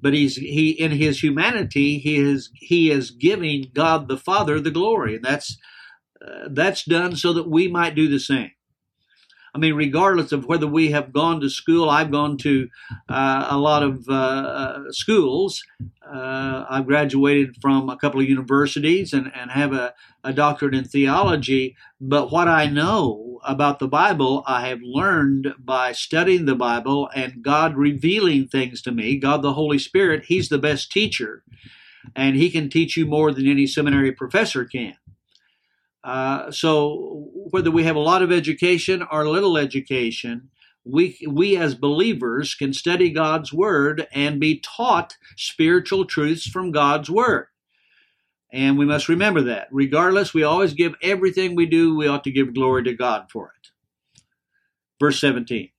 but 0.00 0.12
he's 0.12 0.34
he 0.34 0.70
in 0.70 0.90
his 0.90 1.22
humanity 1.22 1.98
he 1.98 2.16
is 2.16 2.50
he 2.54 2.90
is 2.90 3.12
giving 3.12 3.70
God 3.74 4.08
the 4.08 4.16
Father 4.16 4.58
the 4.58 4.72
glory, 4.72 5.16
and 5.16 5.24
that's 5.24 5.56
uh, 6.20 6.48
that's 6.50 6.84
done 6.84 7.14
so 7.14 7.32
that 7.32 7.48
we 7.48 7.68
might 7.68 7.94
do 7.94 8.08
the 8.08 8.18
same. 8.18 8.50
I 9.54 9.58
mean, 9.58 9.74
regardless 9.74 10.32
of 10.32 10.46
whether 10.46 10.66
we 10.66 10.90
have 10.90 11.12
gone 11.12 11.40
to 11.40 11.48
school, 11.48 11.88
I've 11.88 12.10
gone 12.10 12.36
to 12.38 12.68
uh, 13.08 13.46
a 13.50 13.56
lot 13.56 13.84
of 13.84 14.04
uh, 14.08 14.12
uh 14.12 14.82
schools. 14.90 15.62
Uh, 16.04 16.66
I've 16.68 16.86
graduated 16.86 17.56
from 17.62 17.88
a 17.88 17.96
couple 17.96 18.20
of 18.20 18.28
universities 18.28 19.12
and, 19.12 19.30
and 19.32 19.52
have 19.52 19.72
a, 19.72 19.94
a 20.24 20.32
doctorate 20.32 20.74
in 20.74 20.84
theology. 20.84 21.76
But 22.00 22.32
what 22.32 22.48
I 22.48 22.66
know 22.66 23.38
about 23.44 23.78
the 23.78 23.88
Bible, 23.88 24.42
I 24.46 24.66
have 24.66 24.80
learned 24.82 25.54
by 25.58 25.92
studying 25.92 26.46
the 26.46 26.56
Bible 26.56 27.08
and 27.14 27.42
God 27.42 27.76
revealing 27.76 28.48
things 28.48 28.82
to 28.82 28.92
me. 28.92 29.18
God, 29.18 29.42
the 29.42 29.52
Holy 29.52 29.78
Spirit, 29.78 30.24
He's 30.26 30.48
the 30.48 30.58
best 30.58 30.90
teacher, 30.90 31.44
and 32.16 32.34
He 32.36 32.50
can 32.50 32.68
teach 32.68 32.96
you 32.96 33.06
more 33.06 33.32
than 33.32 33.46
any 33.46 33.68
seminary 33.68 34.10
professor 34.10 34.64
can. 34.64 34.96
Uh, 36.04 36.50
so 36.50 37.30
whether 37.50 37.70
we 37.70 37.84
have 37.84 37.96
a 37.96 38.00
lot 38.00 38.22
of 38.22 38.30
education 38.30 39.02
or 39.10 39.26
little 39.26 39.56
education, 39.56 40.50
we 40.84 41.18
we 41.28 41.56
as 41.56 41.74
believers 41.74 42.54
can 42.54 42.74
study 42.74 43.10
God's 43.10 43.52
word 43.52 44.06
and 44.12 44.38
be 44.38 44.60
taught 44.60 45.16
spiritual 45.36 46.04
truths 46.04 46.46
from 46.46 46.72
God's 46.72 47.08
word. 47.08 47.46
And 48.52 48.78
we 48.78 48.84
must 48.84 49.08
remember 49.08 49.42
that. 49.42 49.66
Regardless, 49.72 50.32
we 50.32 50.44
always 50.44 50.74
give 50.74 50.94
everything 51.02 51.56
we 51.56 51.66
do, 51.66 51.96
we 51.96 52.06
ought 52.06 52.22
to 52.24 52.30
give 52.30 52.54
glory 52.54 52.84
to 52.84 52.94
God 52.94 53.30
for 53.30 53.52
it. 53.60 53.70
Verse 55.00 55.18
17. 55.20 55.70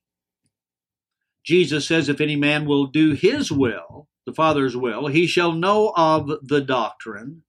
Jesus 1.46 1.88
says, 1.88 2.10
If 2.10 2.20
any 2.20 2.36
man 2.36 2.65
will 2.65 2.88
do 2.88 3.13
his 3.13 3.51
will, 3.51 4.10
the 4.25 4.34
Father's 4.34 4.75
will, 4.75 5.08
he 5.08 5.27
shall 5.27 5.53
know 5.53 5.94
of 5.96 6.29
the 6.41 6.60
doctrine, 6.60 7.44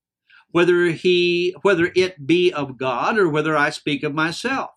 whether 0.51 0.85
he 0.85 1.55
whether 1.61 1.91
it 1.95 2.25
be 2.25 2.51
of 2.51 2.77
God 2.77 3.17
or 3.17 3.29
whether 3.29 3.55
I 3.55 3.69
speak 3.69 4.03
of 4.03 4.13
myself. 4.13 4.71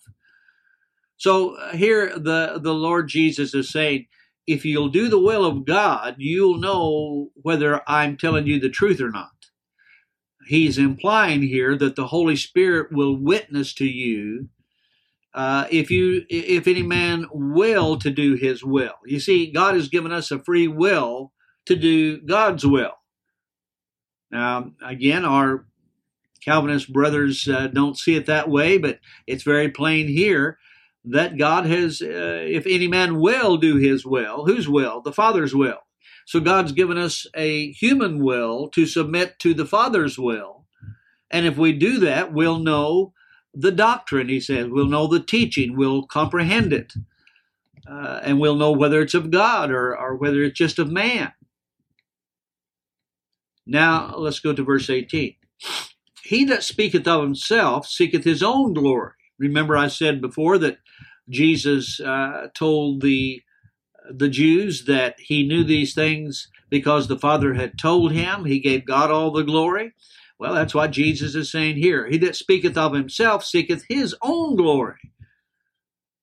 So 1.16 1.56
uh, 1.56 1.76
here 1.76 2.18
the 2.18 2.58
the 2.62 2.74
Lord 2.74 3.08
Jesus 3.08 3.54
is 3.54 3.70
saying, 3.70 4.06
if 4.46 4.64
you'll 4.64 4.88
do 4.88 5.08
the 5.08 5.20
will 5.20 5.44
of 5.44 5.64
God, 5.64 6.16
you'll 6.18 6.58
know 6.58 7.30
whether 7.34 7.82
I'm 7.86 8.16
telling 8.16 8.46
you 8.46 8.58
the 8.58 8.68
truth 8.68 9.00
or 9.00 9.10
not. 9.10 9.30
He's 10.46 10.78
implying 10.78 11.42
here 11.42 11.76
that 11.76 11.96
the 11.96 12.08
Holy 12.08 12.36
Spirit 12.36 12.88
will 12.90 13.16
witness 13.16 13.72
to 13.74 13.84
you 13.84 14.48
uh, 15.34 15.66
if 15.70 15.90
you 15.90 16.24
if 16.28 16.66
any 16.66 16.82
man 16.82 17.26
will 17.32 17.98
to 17.98 18.10
do 18.10 18.34
his 18.34 18.64
will. 18.64 18.94
You 19.06 19.20
see, 19.20 19.52
God 19.52 19.74
has 19.74 19.88
given 19.88 20.12
us 20.12 20.30
a 20.30 20.42
free 20.42 20.66
will 20.66 21.32
to 21.66 21.76
do 21.76 22.20
God's 22.22 22.66
will. 22.66 22.92
Now, 24.30 24.72
again, 24.82 25.24
our 25.24 25.66
Calvinist 26.44 26.92
brothers 26.92 27.48
uh, 27.48 27.66
don't 27.68 27.98
see 27.98 28.14
it 28.14 28.26
that 28.26 28.48
way, 28.48 28.78
but 28.78 29.00
it's 29.26 29.42
very 29.42 29.68
plain 29.68 30.08
here 30.08 30.58
that 31.04 31.38
God 31.38 31.66
has, 31.66 32.02
uh, 32.02 32.44
if 32.46 32.66
any 32.66 32.88
man 32.88 33.20
will 33.20 33.56
do 33.56 33.76
his 33.76 34.04
will, 34.04 34.46
whose 34.46 34.68
will? 34.68 35.00
The 35.00 35.12
Father's 35.12 35.54
will. 35.54 35.78
So 36.26 36.40
God's 36.40 36.72
given 36.72 36.98
us 36.98 37.26
a 37.34 37.72
human 37.72 38.22
will 38.22 38.68
to 38.68 38.86
submit 38.86 39.38
to 39.40 39.54
the 39.54 39.66
Father's 39.66 40.18
will. 40.18 40.66
And 41.30 41.46
if 41.46 41.56
we 41.56 41.72
do 41.72 41.98
that, 42.00 42.32
we'll 42.32 42.58
know 42.58 43.12
the 43.54 43.72
doctrine, 43.72 44.28
he 44.28 44.40
says. 44.40 44.68
We'll 44.68 44.86
know 44.86 45.06
the 45.06 45.20
teaching. 45.20 45.76
We'll 45.76 46.06
comprehend 46.06 46.72
it. 46.72 46.92
Uh, 47.88 48.20
and 48.22 48.38
we'll 48.38 48.56
know 48.56 48.72
whether 48.72 49.00
it's 49.00 49.14
of 49.14 49.30
God 49.30 49.70
or, 49.70 49.96
or 49.96 50.14
whether 50.16 50.42
it's 50.42 50.58
just 50.58 50.78
of 50.78 50.90
man. 50.90 51.32
Now, 53.70 54.16
let's 54.16 54.40
go 54.40 54.52
to 54.52 54.64
verse 54.64 54.90
18. 54.90 55.36
He 56.24 56.44
that 56.46 56.64
speaketh 56.64 57.06
of 57.06 57.22
himself 57.22 57.86
seeketh 57.86 58.24
his 58.24 58.42
own 58.42 58.74
glory. 58.74 59.12
Remember, 59.38 59.76
I 59.76 59.86
said 59.86 60.20
before 60.20 60.58
that 60.58 60.78
Jesus 61.28 62.00
uh, 62.00 62.48
told 62.52 63.00
the 63.00 63.42
the 64.12 64.28
Jews 64.28 64.86
that 64.86 65.20
he 65.20 65.46
knew 65.46 65.62
these 65.62 65.94
things 65.94 66.48
because 66.68 67.06
the 67.06 67.18
Father 67.18 67.54
had 67.54 67.78
told 67.78 68.10
him. 68.12 68.44
He 68.44 68.58
gave 68.58 68.84
God 68.84 69.10
all 69.10 69.30
the 69.30 69.44
glory. 69.44 69.92
Well, 70.38 70.54
that's 70.54 70.74
what 70.74 70.90
Jesus 70.90 71.36
is 71.36 71.52
saying 71.52 71.76
here. 71.76 72.08
He 72.08 72.18
that 72.18 72.34
speaketh 72.34 72.76
of 72.76 72.94
himself 72.94 73.44
seeketh 73.44 73.84
his 73.88 74.16
own 74.22 74.56
glory. 74.56 74.98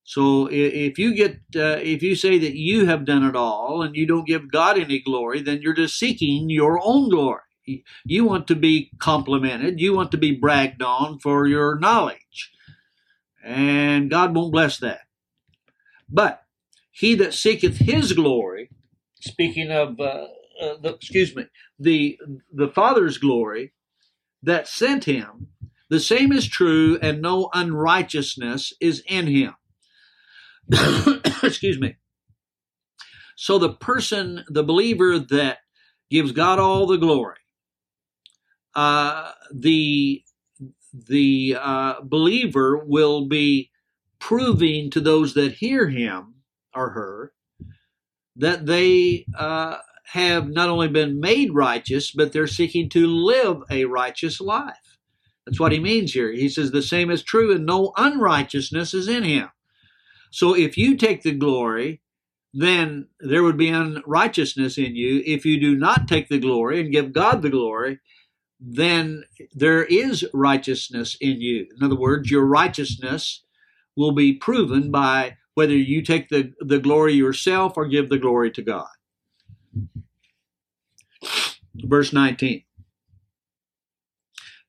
So 0.08 0.48
if 0.50 0.98
you 0.98 1.14
get 1.14 1.34
uh, 1.54 1.80
if 1.84 2.02
you 2.02 2.16
say 2.16 2.40
that 2.40 2.56
you 2.56 2.86
have 2.86 3.04
done 3.04 3.26
it 3.26 3.36
all 3.36 3.82
and 3.82 3.94
you 3.94 4.08
don't 4.08 4.26
give 4.26 4.50
God 4.50 4.80
any 4.80 5.02
glory, 5.02 5.42
then 5.42 5.62
you're 5.62 5.74
just 5.74 6.00
seeking 6.00 6.50
your 6.50 6.80
own 6.82 7.10
glory. 7.10 7.42
You 8.06 8.24
want 8.24 8.48
to 8.48 8.56
be 8.56 8.90
complimented, 9.00 9.82
you 9.82 9.94
want 9.94 10.12
to 10.12 10.18
be 10.18 10.32
bragged 10.32 10.82
on 10.82 11.20
for 11.20 11.46
your 11.46 11.78
knowledge. 11.78 12.54
And 13.44 14.10
God 14.10 14.34
won't 14.34 14.54
bless 14.54 14.78
that. 14.78 15.02
But 16.10 16.42
he 16.90 17.14
that 17.16 17.34
seeketh 17.34 17.80
his 17.80 18.14
glory, 18.14 18.70
speaking 19.16 19.72
of 19.72 20.00
uh, 20.00 20.28
uh, 20.62 20.76
the, 20.82 20.96
excuse 20.96 21.36
me, 21.36 21.48
the 21.78 22.18
the 22.54 22.70
Father's 22.70 23.18
glory 23.18 23.74
that 24.42 24.70
sent 24.70 25.04
him, 25.04 25.50
the 25.90 26.00
same 26.00 26.32
is 26.32 26.48
true, 26.48 26.98
and 27.02 27.22
no 27.22 27.50
unrighteousness 27.54 28.72
is 28.80 29.04
in 29.06 29.28
him. 29.28 29.56
Excuse 31.44 31.80
me. 31.80 31.98
So 33.36 33.60
the 33.60 33.74
person, 33.74 34.46
the 34.50 34.64
believer 34.64 35.20
that 35.20 35.60
gives 36.12 36.32
God 36.32 36.60
all 36.60 36.88
the 36.88 36.98
glory, 36.98 37.38
uh, 38.76 39.32
the 39.54 40.24
the 40.94 41.58
uh, 41.62 41.96
believer 42.04 42.78
will 42.78 43.28
be 43.28 43.72
proving 44.20 44.90
to 44.92 45.00
those 45.02 45.34
that 45.36 45.54
hear 45.54 45.90
him 45.90 46.36
or 46.76 46.92
her 46.92 47.34
that 48.38 48.68
they 48.68 49.26
uh, 49.38 49.78
have 50.08 50.50
not 50.50 50.70
only 50.70 50.90
been 50.90 51.22
made 51.22 51.56
righteous, 51.56 52.12
but 52.12 52.34
they're 52.34 52.48
seeking 52.48 52.90
to 52.92 53.08
live 53.08 53.64
a 53.72 53.86
righteous 53.86 54.42
life. 54.42 55.00
That's 55.46 55.62
what 55.62 55.74
he 55.74 55.80
means 55.82 56.14
here. 56.14 56.32
He 56.34 56.50
says 56.50 56.72
the 56.72 56.84
same 56.84 57.12
is 57.12 57.24
true, 57.24 57.54
and 57.56 57.68
no 57.68 57.94
unrighteousness 57.98 58.96
is 58.96 59.10
in 59.10 59.24
him. 59.26 59.50
So 60.32 60.56
if 60.56 60.78
you 60.78 60.96
take 60.96 61.24
the 61.24 61.32
glory, 61.32 62.02
then 62.54 63.08
there 63.20 63.44
would 63.44 63.58
be 63.58 63.70
unrighteousness 63.70 64.78
in 64.78 64.96
you. 64.96 65.22
If 65.26 65.46
you 65.46 65.60
do 65.60 65.76
not 65.76 66.08
take 66.08 66.30
the 66.30 66.40
glory 66.40 66.80
and 66.82 66.92
give 66.92 67.14
God 67.14 67.42
the 67.42 67.50
glory, 67.50 68.00
then 68.60 69.24
there 69.54 69.84
is 69.84 70.26
righteousness 70.34 71.16
in 71.22 71.42
you. 71.42 71.68
In 71.78 71.84
other 71.86 71.96
words, 71.96 72.32
your 72.32 72.46
righteousness 72.46 73.44
will 73.96 74.12
be 74.12 74.34
proven 74.34 74.92
by 74.92 75.38
whether 75.54 75.76
you 75.76 76.02
take 76.02 76.30
the, 76.30 76.54
the 76.60 76.80
glory 76.80 77.14
yourself 77.14 77.74
or 77.78 77.88
give 77.88 78.10
the 78.10 78.18
glory 78.18 78.52
to 78.52 78.62
God. 78.62 78.88
Verse 81.76 82.14
19. 82.14 82.64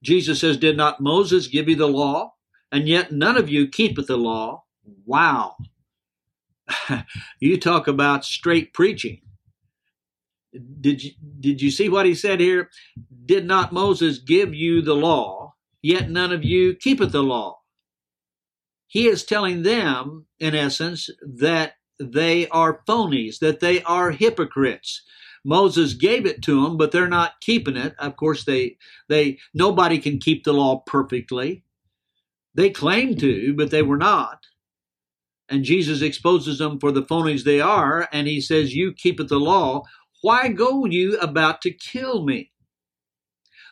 Jesus 0.02 0.40
says, 0.40 0.56
Did 0.56 0.76
not 0.76 1.00
Moses 1.00 1.46
give 1.46 1.68
you 1.68 1.76
the 1.76 1.88
law? 1.88 2.34
And 2.70 2.86
yet 2.86 3.12
none 3.12 3.36
of 3.36 3.48
you 3.48 3.66
keepeth 3.66 4.06
the 4.06 4.18
law. 4.18 4.64
Wow. 5.06 5.56
you 7.40 7.58
talk 7.58 7.88
about 7.88 8.24
straight 8.24 8.72
preaching. 8.72 9.20
Did 10.80 11.04
you, 11.04 11.12
did 11.40 11.60
you 11.62 11.70
see 11.70 11.88
what 11.88 12.06
he 12.06 12.14
said 12.14 12.40
here? 12.40 12.70
Did 13.26 13.46
not 13.46 13.72
Moses 13.72 14.18
give 14.18 14.54
you 14.54 14.82
the 14.82 14.94
law, 14.94 15.54
yet 15.82 16.10
none 16.10 16.32
of 16.32 16.44
you 16.44 16.74
keepeth 16.74 17.12
the 17.12 17.22
law? 17.22 17.60
He 18.86 19.06
is 19.06 19.24
telling 19.24 19.62
them, 19.62 20.26
in 20.40 20.54
essence, 20.54 21.10
that 21.20 21.74
they 22.00 22.48
are 22.48 22.82
phonies, 22.88 23.38
that 23.40 23.60
they 23.60 23.82
are 23.82 24.10
hypocrites. 24.10 25.02
Moses 25.44 25.94
gave 25.94 26.26
it 26.26 26.42
to 26.42 26.62
them, 26.62 26.76
but 26.76 26.90
they're 26.90 27.08
not 27.08 27.40
keeping 27.40 27.76
it. 27.76 27.94
Of 27.98 28.16
course, 28.16 28.44
they 28.44 28.76
they 29.08 29.38
nobody 29.54 29.98
can 29.98 30.18
keep 30.18 30.44
the 30.44 30.52
law 30.52 30.82
perfectly. 30.86 31.64
They 32.54 32.70
claim 32.70 33.16
to, 33.18 33.54
but 33.54 33.70
they 33.70 33.82
were 33.82 33.98
not. 33.98 34.47
And 35.48 35.64
Jesus 35.64 36.02
exposes 36.02 36.58
them 36.58 36.78
for 36.78 36.92
the 36.92 37.02
phonies 37.02 37.44
they 37.44 37.60
are, 37.60 38.08
and 38.12 38.26
he 38.26 38.40
says, 38.40 38.74
You 38.74 38.92
keepeth 38.92 39.28
the 39.28 39.40
law. 39.40 39.84
Why 40.20 40.48
go 40.48 40.84
you 40.84 41.18
about 41.18 41.62
to 41.62 41.70
kill 41.70 42.24
me? 42.24 42.52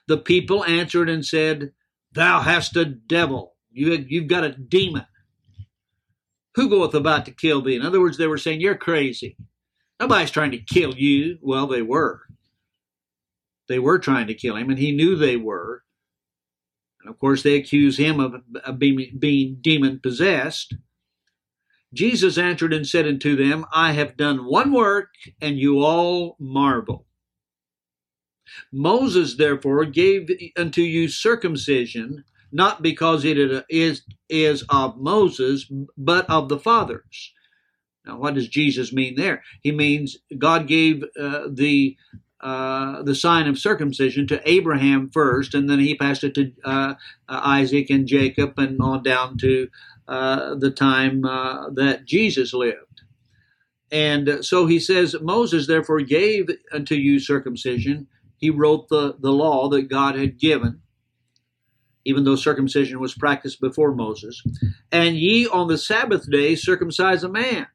The 0.07 0.17
people 0.17 0.65
answered 0.65 1.09
and 1.09 1.25
said, 1.25 1.73
Thou 2.13 2.41
hast 2.41 2.77
a 2.77 2.85
devil. 2.85 3.57
You, 3.71 3.93
you've 4.09 4.29
got 4.29 4.45
a 4.45 4.53
demon. 4.53 5.05
Who 6.55 6.71
goeth 6.71 6.95
about 6.95 7.27
to 7.27 7.33
kill 7.33 7.61
thee? 7.61 7.77
In 7.77 7.83
other 7.83 8.01
words, 8.01 8.17
they 8.17 8.27
were 8.27 8.39
saying, 8.39 8.61
You're 8.61 8.77
crazy. 8.77 9.37
Nobody's 10.01 10.31
trying 10.31 10.53
to 10.53 10.59
kill 10.59 10.95
you. 10.95 11.39
Well, 11.43 11.67
they 11.67 11.83
were. 11.83 12.23
They 13.69 13.79
were 13.79 13.99
trying 13.99 14.29
to 14.29 14.35
kill 14.35 14.57
him, 14.57 14.71
and 14.71 14.79
he 14.79 14.93
knew 14.93 15.17
they 15.17 15.37
were. 15.37 15.83
And 17.01 17.11
of 17.11 17.19
course, 17.19 17.43
they 17.43 17.57
accuse 17.57 17.99
him 17.99 18.21
of, 18.21 18.79
being, 18.79 19.17
being 19.19 19.59
demon 19.61 20.01
possessed. 20.03 20.75
Jesus 21.95 22.39
answered 22.39 22.73
and 22.73 22.87
said 22.87 23.07
unto 23.07 23.37
them, 23.37 23.65
I 23.73 23.93
have 23.93 24.17
done 24.17 24.45
one 24.45 24.73
work, 24.73 25.11
and 25.41 25.59
you 25.59 25.81
all 25.83 26.37
marvel. 26.39 27.07
Moses 28.73 29.37
therefore 29.37 29.85
gave 29.85 30.31
unto 30.57 30.83
you 30.83 31.09
circumcision, 31.09 32.25
not 32.53 32.83
because 32.83 33.25
it 33.25 33.39
is, 33.69 34.03
is 34.29 34.65
of 34.69 34.99
Moses, 34.99 35.71
but 35.97 36.29
of 36.31 36.49
the 36.49 36.59
fathers. 36.59 37.33
Now, 38.07 38.19
what 38.19 38.35
does 38.35 38.49
Jesus 38.49 38.93
mean 38.93 39.17
there? 39.17 39.43
He 39.63 39.73
means 39.73 40.17
God 40.39 40.67
gave 40.67 41.03
uh, 41.19 41.49
the 41.51 41.97
uh, 42.41 43.03
the 43.03 43.15
sign 43.15 43.49
of 43.49 43.59
circumcision 43.59 44.27
to 44.29 44.49
Abraham 44.49 45.09
first, 45.09 45.55
and 45.55 45.69
then 45.69 45.81
he 45.81 45.97
passed 45.97 46.23
it 46.23 46.35
to 46.35 46.53
uh, 46.65 46.95
Isaac 47.29 47.91
and 47.91 48.07
Jacob, 48.07 48.59
and 48.59 48.81
on 48.81 49.03
down 49.03 49.39
to 49.39 49.69
the 50.07 50.71
time 50.71 51.25
uh, 51.25 51.71
that 51.71 52.05
Jesus 52.05 52.53
lived. 52.53 53.03
And 53.91 54.45
so 54.45 54.67
he 54.67 54.81
says, 54.81 55.17
Moses 55.21 55.67
therefore 55.67 56.01
gave 56.01 56.49
unto 56.73 56.95
you 56.95 57.21
circumcision. 57.21 58.09
He 58.37 58.51
wrote 58.51 58.89
the, 58.89 59.17
the 59.19 59.33
law 59.33 59.69
that 59.69 59.89
God 59.89 60.19
had 60.19 60.39
given, 60.39 60.83
even 62.05 62.25
though 62.25 62.37
circumcision 62.37 63.01
was 63.01 63.15
practiced 63.15 63.61
before 63.61 63.95
Moses. 63.95 64.43
And 64.91 65.17
ye 65.17 65.47
on 65.47 65.69
the 65.69 65.79
Sabbath 65.79 66.29
day 66.31 66.57
circumcise 66.57 67.23
a 67.23 67.29
man. 67.29 67.69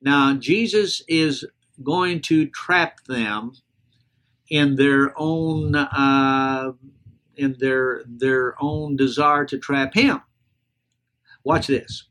Now, 0.00 0.34
Jesus 0.34 1.02
is 1.08 1.44
going 1.82 2.22
to 2.22 2.46
trap 2.46 3.04
them 3.06 3.52
in 4.48 4.76
their 4.76 5.12
own 5.16 5.74
uh, 5.76 6.72
in 7.36 7.56
their 7.58 8.02
their 8.06 8.54
own 8.60 8.96
desire 8.96 9.44
to 9.46 9.58
trap 9.58 9.94
him. 9.94 10.20
Watch 11.44 11.66
this. 11.66 12.04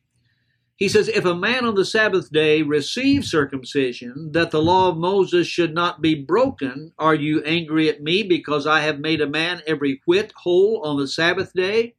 He 0.80 0.88
says, 0.88 1.10
If 1.10 1.26
a 1.26 1.36
man 1.36 1.66
on 1.66 1.76
the 1.76 1.84
Sabbath 1.84 2.32
day 2.32 2.62
receive 2.62 3.26
circumcision, 3.26 4.32
that 4.32 4.52
the 4.52 4.62
law 4.62 4.90
of 4.90 4.98
Moses 4.98 5.46
should 5.46 5.74
not 5.74 6.02
be 6.02 6.16
broken, 6.16 6.94
are 6.98 7.16
you 7.16 7.44
angry 7.44 7.90
at 7.90 8.02
me 8.02 8.24
because 8.24 8.66
I 8.66 8.80
have 8.80 9.00
made 9.00 9.20
a 9.20 9.28
man 9.28 9.62
every 9.68 10.02
whit 10.06 10.32
whole 10.38 10.82
on 10.86 10.98
the 10.98 11.08
Sabbath 11.08 11.52
day? 11.54 11.96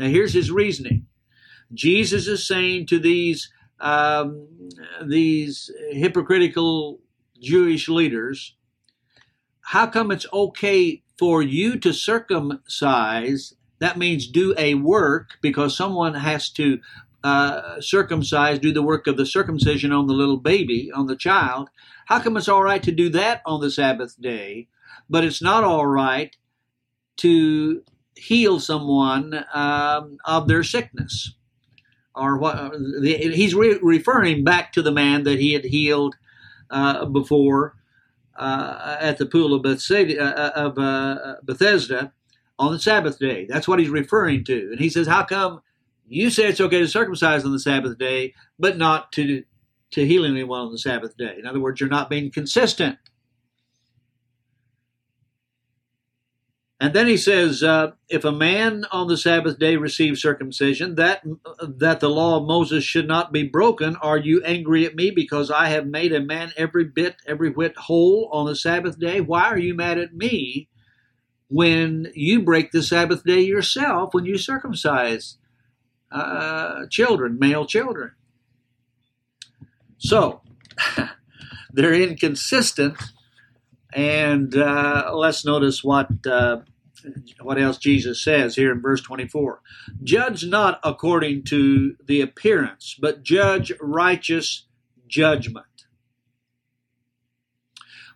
Now, 0.00 0.08
here's 0.08 0.32
his 0.32 0.50
reasoning. 0.50 1.06
Jesus 1.72 2.26
is 2.26 2.46
saying 2.46 2.86
to 2.86 2.98
these 2.98 3.52
um, 3.78 4.48
these 5.06 5.70
hypocritical 5.92 6.98
Jewish 7.40 7.88
leaders, 7.88 8.56
how 9.60 9.86
come 9.86 10.10
it's 10.10 10.26
okay 10.32 11.02
for 11.18 11.42
you 11.42 11.78
to 11.78 11.92
circumcise? 11.92 13.54
That 13.80 13.98
means 13.98 14.26
do 14.26 14.54
a 14.56 14.74
work 14.74 15.38
because 15.42 15.76
someone 15.76 16.14
has 16.14 16.48
to 16.50 16.80
uh, 17.24 17.80
circumcise, 17.80 18.58
do 18.58 18.72
the 18.72 18.82
work 18.82 19.06
of 19.06 19.16
the 19.16 19.26
circumcision 19.26 19.92
on 19.92 20.06
the 20.06 20.14
little 20.14 20.38
baby, 20.38 20.90
on 20.94 21.06
the 21.06 21.16
child. 21.16 21.68
How 22.06 22.20
come 22.20 22.36
it's 22.36 22.48
all 22.48 22.62
right 22.62 22.82
to 22.82 22.92
do 22.92 23.08
that 23.10 23.42
on 23.44 23.60
the 23.60 23.70
Sabbath 23.70 24.20
day, 24.20 24.68
but 25.08 25.24
it's 25.24 25.42
not 25.42 25.64
all 25.64 25.86
right 25.86 26.34
to 27.18 27.82
heal 28.14 28.60
someone 28.60 29.44
um, 29.52 30.18
of 30.24 30.48
their 30.48 30.62
sickness? 30.62 31.34
or 32.14 32.36
what 32.36 32.56
uh, 32.56 32.70
he's 33.02 33.54
re- 33.54 33.78
referring 33.82 34.44
back 34.44 34.72
to 34.72 34.82
the 34.82 34.92
man 34.92 35.24
that 35.24 35.38
he 35.38 35.52
had 35.52 35.64
healed 35.64 36.16
uh, 36.70 37.06
before 37.06 37.76
uh, 38.36 38.96
at 39.00 39.18
the 39.18 39.26
pool 39.26 39.54
of 39.54 39.62
Bethesda, 39.62 40.20
uh, 40.20 40.50
of 40.66 40.78
uh, 40.78 41.36
Bethesda 41.42 42.12
on 42.60 42.72
the 42.72 42.78
Sabbath 42.78 43.18
day. 43.18 43.46
That's 43.48 43.66
what 43.66 43.80
he's 43.80 43.88
referring 43.88 44.44
to. 44.44 44.68
And 44.70 44.78
he 44.78 44.90
says, 44.90 45.06
"How 45.08 45.24
come 45.24 45.62
you 46.06 46.28
say 46.30 46.46
it's 46.46 46.60
okay 46.60 46.78
to 46.78 46.86
circumcise 46.86 47.44
on 47.44 47.52
the 47.52 47.58
Sabbath 47.58 47.98
day, 47.98 48.34
but 48.58 48.76
not 48.76 49.10
to 49.12 49.42
to 49.92 50.06
heal 50.06 50.24
anyone 50.24 50.60
on 50.60 50.70
the 50.70 50.78
Sabbath 50.78 51.16
day?" 51.16 51.36
In 51.38 51.46
other 51.46 51.58
words, 51.58 51.80
you're 51.80 51.88
not 51.88 52.10
being 52.10 52.30
consistent. 52.30 52.98
And 56.82 56.94
then 56.94 57.06
he 57.06 57.18
says, 57.18 57.62
uh, 57.62 57.92
if 58.08 58.24
a 58.24 58.32
man 58.32 58.86
on 58.90 59.06
the 59.06 59.18
Sabbath 59.18 59.58
day 59.58 59.76
receives 59.76 60.22
circumcision, 60.22 60.94
that 60.94 61.22
that 61.60 62.00
the 62.00 62.08
law 62.08 62.38
of 62.38 62.46
Moses 62.46 62.84
should 62.84 63.06
not 63.06 63.32
be 63.32 63.42
broken, 63.42 63.96
are 63.96 64.16
you 64.16 64.42
angry 64.44 64.86
at 64.86 64.94
me 64.94 65.10
because 65.10 65.50
I 65.50 65.68
have 65.68 65.86
made 65.86 66.12
a 66.12 66.20
man 66.20 66.52
every 66.56 66.84
bit, 66.84 67.16
every 67.26 67.50
whit 67.50 67.76
whole 67.76 68.30
on 68.32 68.46
the 68.46 68.56
Sabbath 68.56 68.98
day? 68.98 69.20
Why 69.20 69.44
are 69.44 69.58
you 69.58 69.74
mad 69.74 69.98
at 69.98 70.14
me 70.14 70.68
when 71.50 72.10
you 72.14 72.40
break 72.40 72.70
the 72.70 72.82
Sabbath 72.82 73.24
day 73.24 73.40
yourself 73.40 74.14
when 74.14 74.24
you 74.24 74.38
circumcise 74.38 75.36
uh, 76.12 76.86
children, 76.88 77.38
male 77.38 77.66
children? 77.66 78.12
So 79.98 80.40
they're 81.72 81.92
inconsistent. 81.92 82.96
And 83.92 84.56
uh, 84.56 85.10
let's 85.12 85.44
notice 85.44 85.82
what 85.82 86.08
uh, 86.24 86.60
what 87.40 87.60
else 87.60 87.78
Jesus 87.78 88.22
says 88.22 88.54
here 88.54 88.70
in 88.70 88.80
verse 88.80 89.00
24. 89.00 89.60
Judge 90.02 90.44
not 90.46 90.78
according 90.84 91.44
to 91.44 91.96
the 92.06 92.20
appearance, 92.20 92.96
but 93.00 93.22
judge 93.22 93.72
righteous 93.80 94.66
judgment. 95.08 95.66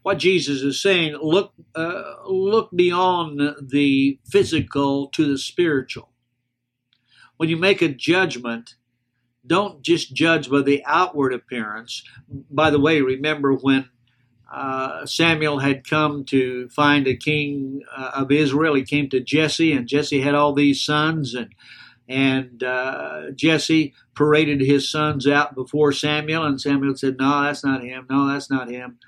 What 0.04 0.18
Jesus 0.18 0.60
is 0.60 0.82
saying, 0.82 1.16
look, 1.22 1.54
uh, 1.74 2.16
look 2.26 2.68
beyond 2.76 3.40
the 3.58 4.18
physical 4.30 5.08
to 5.08 5.26
the 5.26 5.38
spiritual. 5.38 6.10
When 7.38 7.48
you 7.48 7.56
make 7.56 7.80
a 7.80 7.88
judgment, 7.88 8.74
don't 9.46 9.80
just 9.80 10.14
judge 10.14 10.50
by 10.50 10.60
the 10.60 10.82
outward 10.84 11.32
appearance. 11.32 12.04
By 12.28 12.68
the 12.68 12.78
way, 12.78 13.00
remember 13.00 13.54
when 13.54 13.88
uh, 14.52 15.06
Samuel 15.06 15.60
had 15.60 15.88
come 15.88 16.26
to 16.26 16.68
find 16.68 17.06
a 17.06 17.16
king 17.16 17.80
uh, 17.96 18.10
of 18.16 18.30
Israel. 18.30 18.74
He 18.74 18.84
came 18.84 19.08
to 19.08 19.20
Jesse, 19.20 19.72
and 19.72 19.88
Jesse 19.88 20.20
had 20.20 20.34
all 20.34 20.52
these 20.52 20.84
sons, 20.84 21.34
and 21.34 21.54
and 22.06 22.62
uh, 22.62 23.30
Jesse 23.34 23.94
paraded 24.14 24.60
his 24.60 24.90
sons 24.90 25.26
out 25.26 25.54
before 25.54 25.92
Samuel, 25.92 26.44
and 26.44 26.60
Samuel 26.60 26.94
said, 26.94 27.16
"No, 27.18 27.42
that's 27.42 27.64
not 27.64 27.82
him. 27.82 28.06
No, 28.10 28.28
that's 28.28 28.50
not 28.50 28.68
him." 28.68 28.98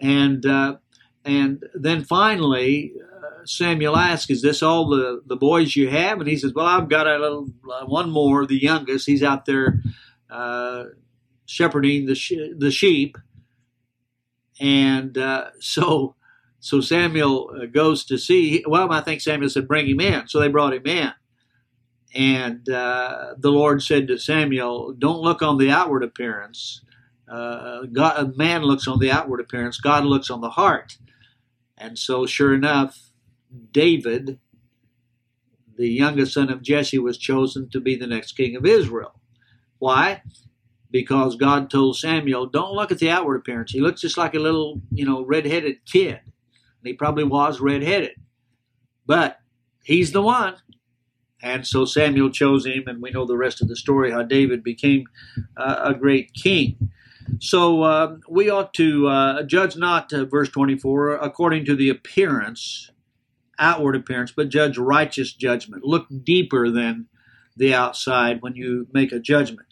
And 0.00 0.44
uh, 0.44 0.76
and 1.24 1.64
then 1.74 2.04
finally, 2.04 2.92
uh, 3.00 3.44
Samuel 3.46 3.96
asks, 3.96 4.30
"Is 4.30 4.42
this 4.42 4.62
all 4.62 4.88
the 4.88 5.22
the 5.26 5.36
boys 5.36 5.76
you 5.76 5.88
have?" 5.88 6.18
And 6.20 6.28
he 6.28 6.36
says, 6.36 6.52
"Well, 6.54 6.66
I've 6.66 6.88
got 6.88 7.06
a 7.06 7.18
little 7.18 7.48
uh, 7.72 7.86
one 7.86 8.10
more, 8.10 8.46
the 8.46 8.60
youngest. 8.62 9.06
He's 9.06 9.22
out 9.22 9.46
there 9.46 9.82
uh, 10.30 10.84
shepherding 11.46 12.06
the 12.06 12.14
sh- 12.14 12.54
the 12.56 12.70
sheep." 12.70 13.16
And 14.60 15.16
uh, 15.16 15.50
so 15.60 16.14
so 16.60 16.80
Samuel 16.80 17.66
goes 17.72 18.04
to 18.06 18.18
see. 18.18 18.64
Well, 18.66 18.92
I 18.92 19.00
think 19.00 19.20
Samuel 19.20 19.50
said, 19.50 19.68
"Bring 19.68 19.88
him 19.88 20.00
in." 20.00 20.28
So 20.28 20.40
they 20.40 20.48
brought 20.48 20.74
him 20.74 20.86
in. 20.86 21.12
And 22.14 22.68
uh, 22.70 23.34
the 23.38 23.50
Lord 23.50 23.82
said 23.82 24.08
to 24.08 24.18
Samuel, 24.18 24.94
Don't 24.94 25.20
look 25.20 25.42
on 25.42 25.58
the 25.58 25.70
outward 25.70 26.02
appearance. 26.02 26.80
Uh, 27.30 27.82
God, 27.92 28.36
man 28.36 28.62
looks 28.62 28.86
on 28.86 28.98
the 28.98 29.10
outward 29.10 29.40
appearance, 29.40 29.80
God 29.80 30.04
looks 30.04 30.30
on 30.30 30.40
the 30.40 30.50
heart. 30.50 30.96
And 31.76 31.98
so, 31.98 32.24
sure 32.26 32.54
enough, 32.54 33.10
David, 33.72 34.38
the 35.76 35.88
youngest 35.88 36.34
son 36.34 36.50
of 36.50 36.62
Jesse, 36.62 36.98
was 36.98 37.18
chosen 37.18 37.68
to 37.70 37.80
be 37.80 37.96
the 37.96 38.06
next 38.06 38.32
king 38.32 38.56
of 38.56 38.64
Israel. 38.64 39.20
Why? 39.78 40.22
Because 40.90 41.36
God 41.36 41.68
told 41.68 41.98
Samuel, 41.98 42.46
Don't 42.46 42.72
look 42.72 42.90
at 42.90 42.98
the 42.98 43.10
outward 43.10 43.36
appearance. 43.36 43.72
He 43.72 43.80
looks 43.80 44.00
just 44.00 44.16
like 44.16 44.34
a 44.34 44.38
little, 44.38 44.80
you 44.90 45.04
know, 45.04 45.24
red-headed 45.24 45.84
kid. 45.84 46.20
And 46.24 46.84
he 46.84 46.94
probably 46.94 47.24
was 47.24 47.60
red-headed. 47.60 48.14
But 49.04 49.38
he's 49.82 50.12
the 50.12 50.22
one. 50.22 50.56
And 51.42 51.66
so 51.66 51.84
Samuel 51.84 52.30
chose 52.30 52.64
him, 52.64 52.84
and 52.86 53.02
we 53.02 53.10
know 53.10 53.26
the 53.26 53.36
rest 53.36 53.60
of 53.60 53.68
the 53.68 53.76
story 53.76 54.10
how 54.10 54.22
David 54.22 54.62
became 54.64 55.06
uh, 55.56 55.80
a 55.84 55.94
great 55.94 56.32
king. 56.32 56.90
So 57.40 57.82
uh, 57.82 58.16
we 58.28 58.50
ought 58.50 58.74
to 58.74 59.08
uh, 59.08 59.42
judge 59.42 59.76
not, 59.76 60.12
uh, 60.12 60.24
verse 60.24 60.48
24, 60.48 61.16
according 61.16 61.64
to 61.66 61.76
the 61.76 61.88
appearance, 61.88 62.90
outward 63.58 63.96
appearance, 63.96 64.32
but 64.34 64.48
judge 64.48 64.78
righteous 64.78 65.32
judgment. 65.32 65.84
Look 65.84 66.06
deeper 66.24 66.70
than 66.70 67.08
the 67.56 67.74
outside 67.74 68.42
when 68.42 68.54
you 68.54 68.86
make 68.92 69.12
a 69.12 69.18
judgment. 69.18 69.66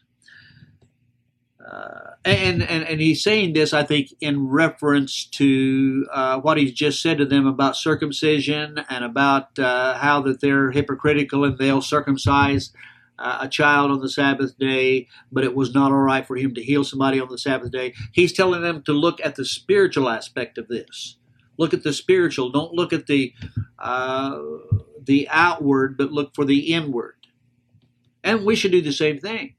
Uh, 1.64 2.10
and, 2.26 2.62
and 2.62 2.84
and 2.84 3.00
he's 3.00 3.22
saying 3.22 3.54
this, 3.54 3.72
I 3.72 3.84
think, 3.84 4.10
in 4.20 4.48
reference 4.48 5.24
to 5.26 6.06
uh, 6.12 6.38
what 6.40 6.58
he's 6.58 6.72
just 6.72 7.00
said 7.00 7.16
to 7.18 7.24
them 7.24 7.46
about 7.46 7.76
circumcision 7.76 8.84
and 8.90 9.02
about 9.02 9.58
uh, 9.58 9.96
how 9.96 10.20
that 10.22 10.42
they're 10.42 10.72
hypocritical 10.72 11.42
and 11.44 11.56
they'll 11.56 11.80
circumcise 11.80 12.70
a 13.18 13.48
child 13.48 13.90
on 13.90 14.00
the 14.00 14.08
Sabbath 14.08 14.58
day, 14.58 15.08
but 15.30 15.44
it 15.44 15.54
was 15.54 15.74
not 15.74 15.92
all 15.92 15.98
right 15.98 16.26
for 16.26 16.36
him 16.36 16.54
to 16.54 16.62
heal 16.62 16.84
somebody 16.84 17.20
on 17.20 17.28
the 17.28 17.38
Sabbath 17.38 17.70
day. 17.70 17.94
He's 18.12 18.32
telling 18.32 18.62
them 18.62 18.82
to 18.84 18.92
look 18.92 19.20
at 19.24 19.36
the 19.36 19.44
spiritual 19.44 20.08
aspect 20.08 20.58
of 20.58 20.68
this. 20.68 21.16
Look 21.56 21.72
at 21.72 21.84
the 21.84 21.92
spiritual. 21.92 22.50
Don't 22.50 22.72
look 22.72 22.92
at 22.92 23.06
the 23.06 23.32
uh, 23.78 24.38
the 25.00 25.28
outward, 25.30 25.96
but 25.96 26.12
look 26.12 26.34
for 26.34 26.44
the 26.44 26.72
inward. 26.72 27.14
And 28.24 28.44
we 28.44 28.56
should 28.56 28.72
do 28.72 28.80
the 28.80 28.92
same 28.92 29.18
thing 29.18 29.54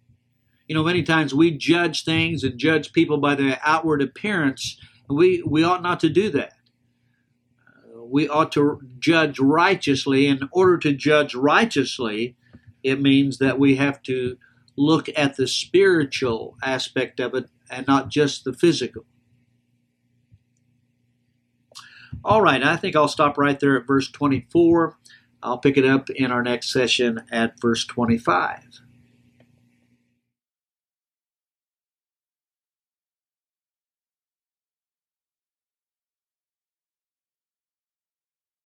you 0.68 0.76
know, 0.76 0.84
many 0.84 1.04
times 1.04 1.34
we 1.34 1.52
judge 1.52 2.04
things 2.04 2.44
and 2.44 2.58
judge 2.58 2.92
people 2.92 3.18
by 3.18 3.36
their 3.36 3.60
outward 3.64 4.02
appearance. 4.02 4.80
We 5.08 5.44
we 5.46 5.64
ought 5.64 5.84
not 5.84 6.00
to 6.02 6.10
do 6.10 6.30
that. 6.32 6.54
We 7.98 8.28
ought 8.28 8.52
to 8.54 8.82
judge 9.00 9.40
righteously. 9.40 10.28
In 10.28 10.50
order 10.52 10.78
to 10.80 10.94
judge 10.94 11.36
righteously, 11.36 12.36
it 12.86 13.02
means 13.02 13.40
that 13.40 13.58
we 13.58 13.76
have 13.76 14.02
to 14.04 14.38
look 14.78 15.10
at 15.18 15.36
the 15.36 15.48
spiritual 15.48 16.56
aspect 16.64 17.20
of 17.20 17.34
it 17.34 17.46
and 17.70 17.88
not 17.88 18.10
just 18.10 18.44
the 18.44 18.54
physical. 18.54 19.06
All 22.24 22.42
right, 22.42 22.64
I 22.64 22.76
think 22.76 22.96
I'll 22.96 23.08
stop 23.08 23.38
right 23.38 23.60
there 23.60 23.78
at 23.78 23.88
verse 23.88 24.10
24. 24.12 24.98
I'll 25.42 25.58
pick 25.58 25.78
it 25.78 25.86
up 25.86 26.10
in 26.12 26.32
our 26.32 26.44
next 26.44 26.72
session 26.72 27.24
at 27.32 27.60
verse 27.60 27.86
25. 27.86 28.82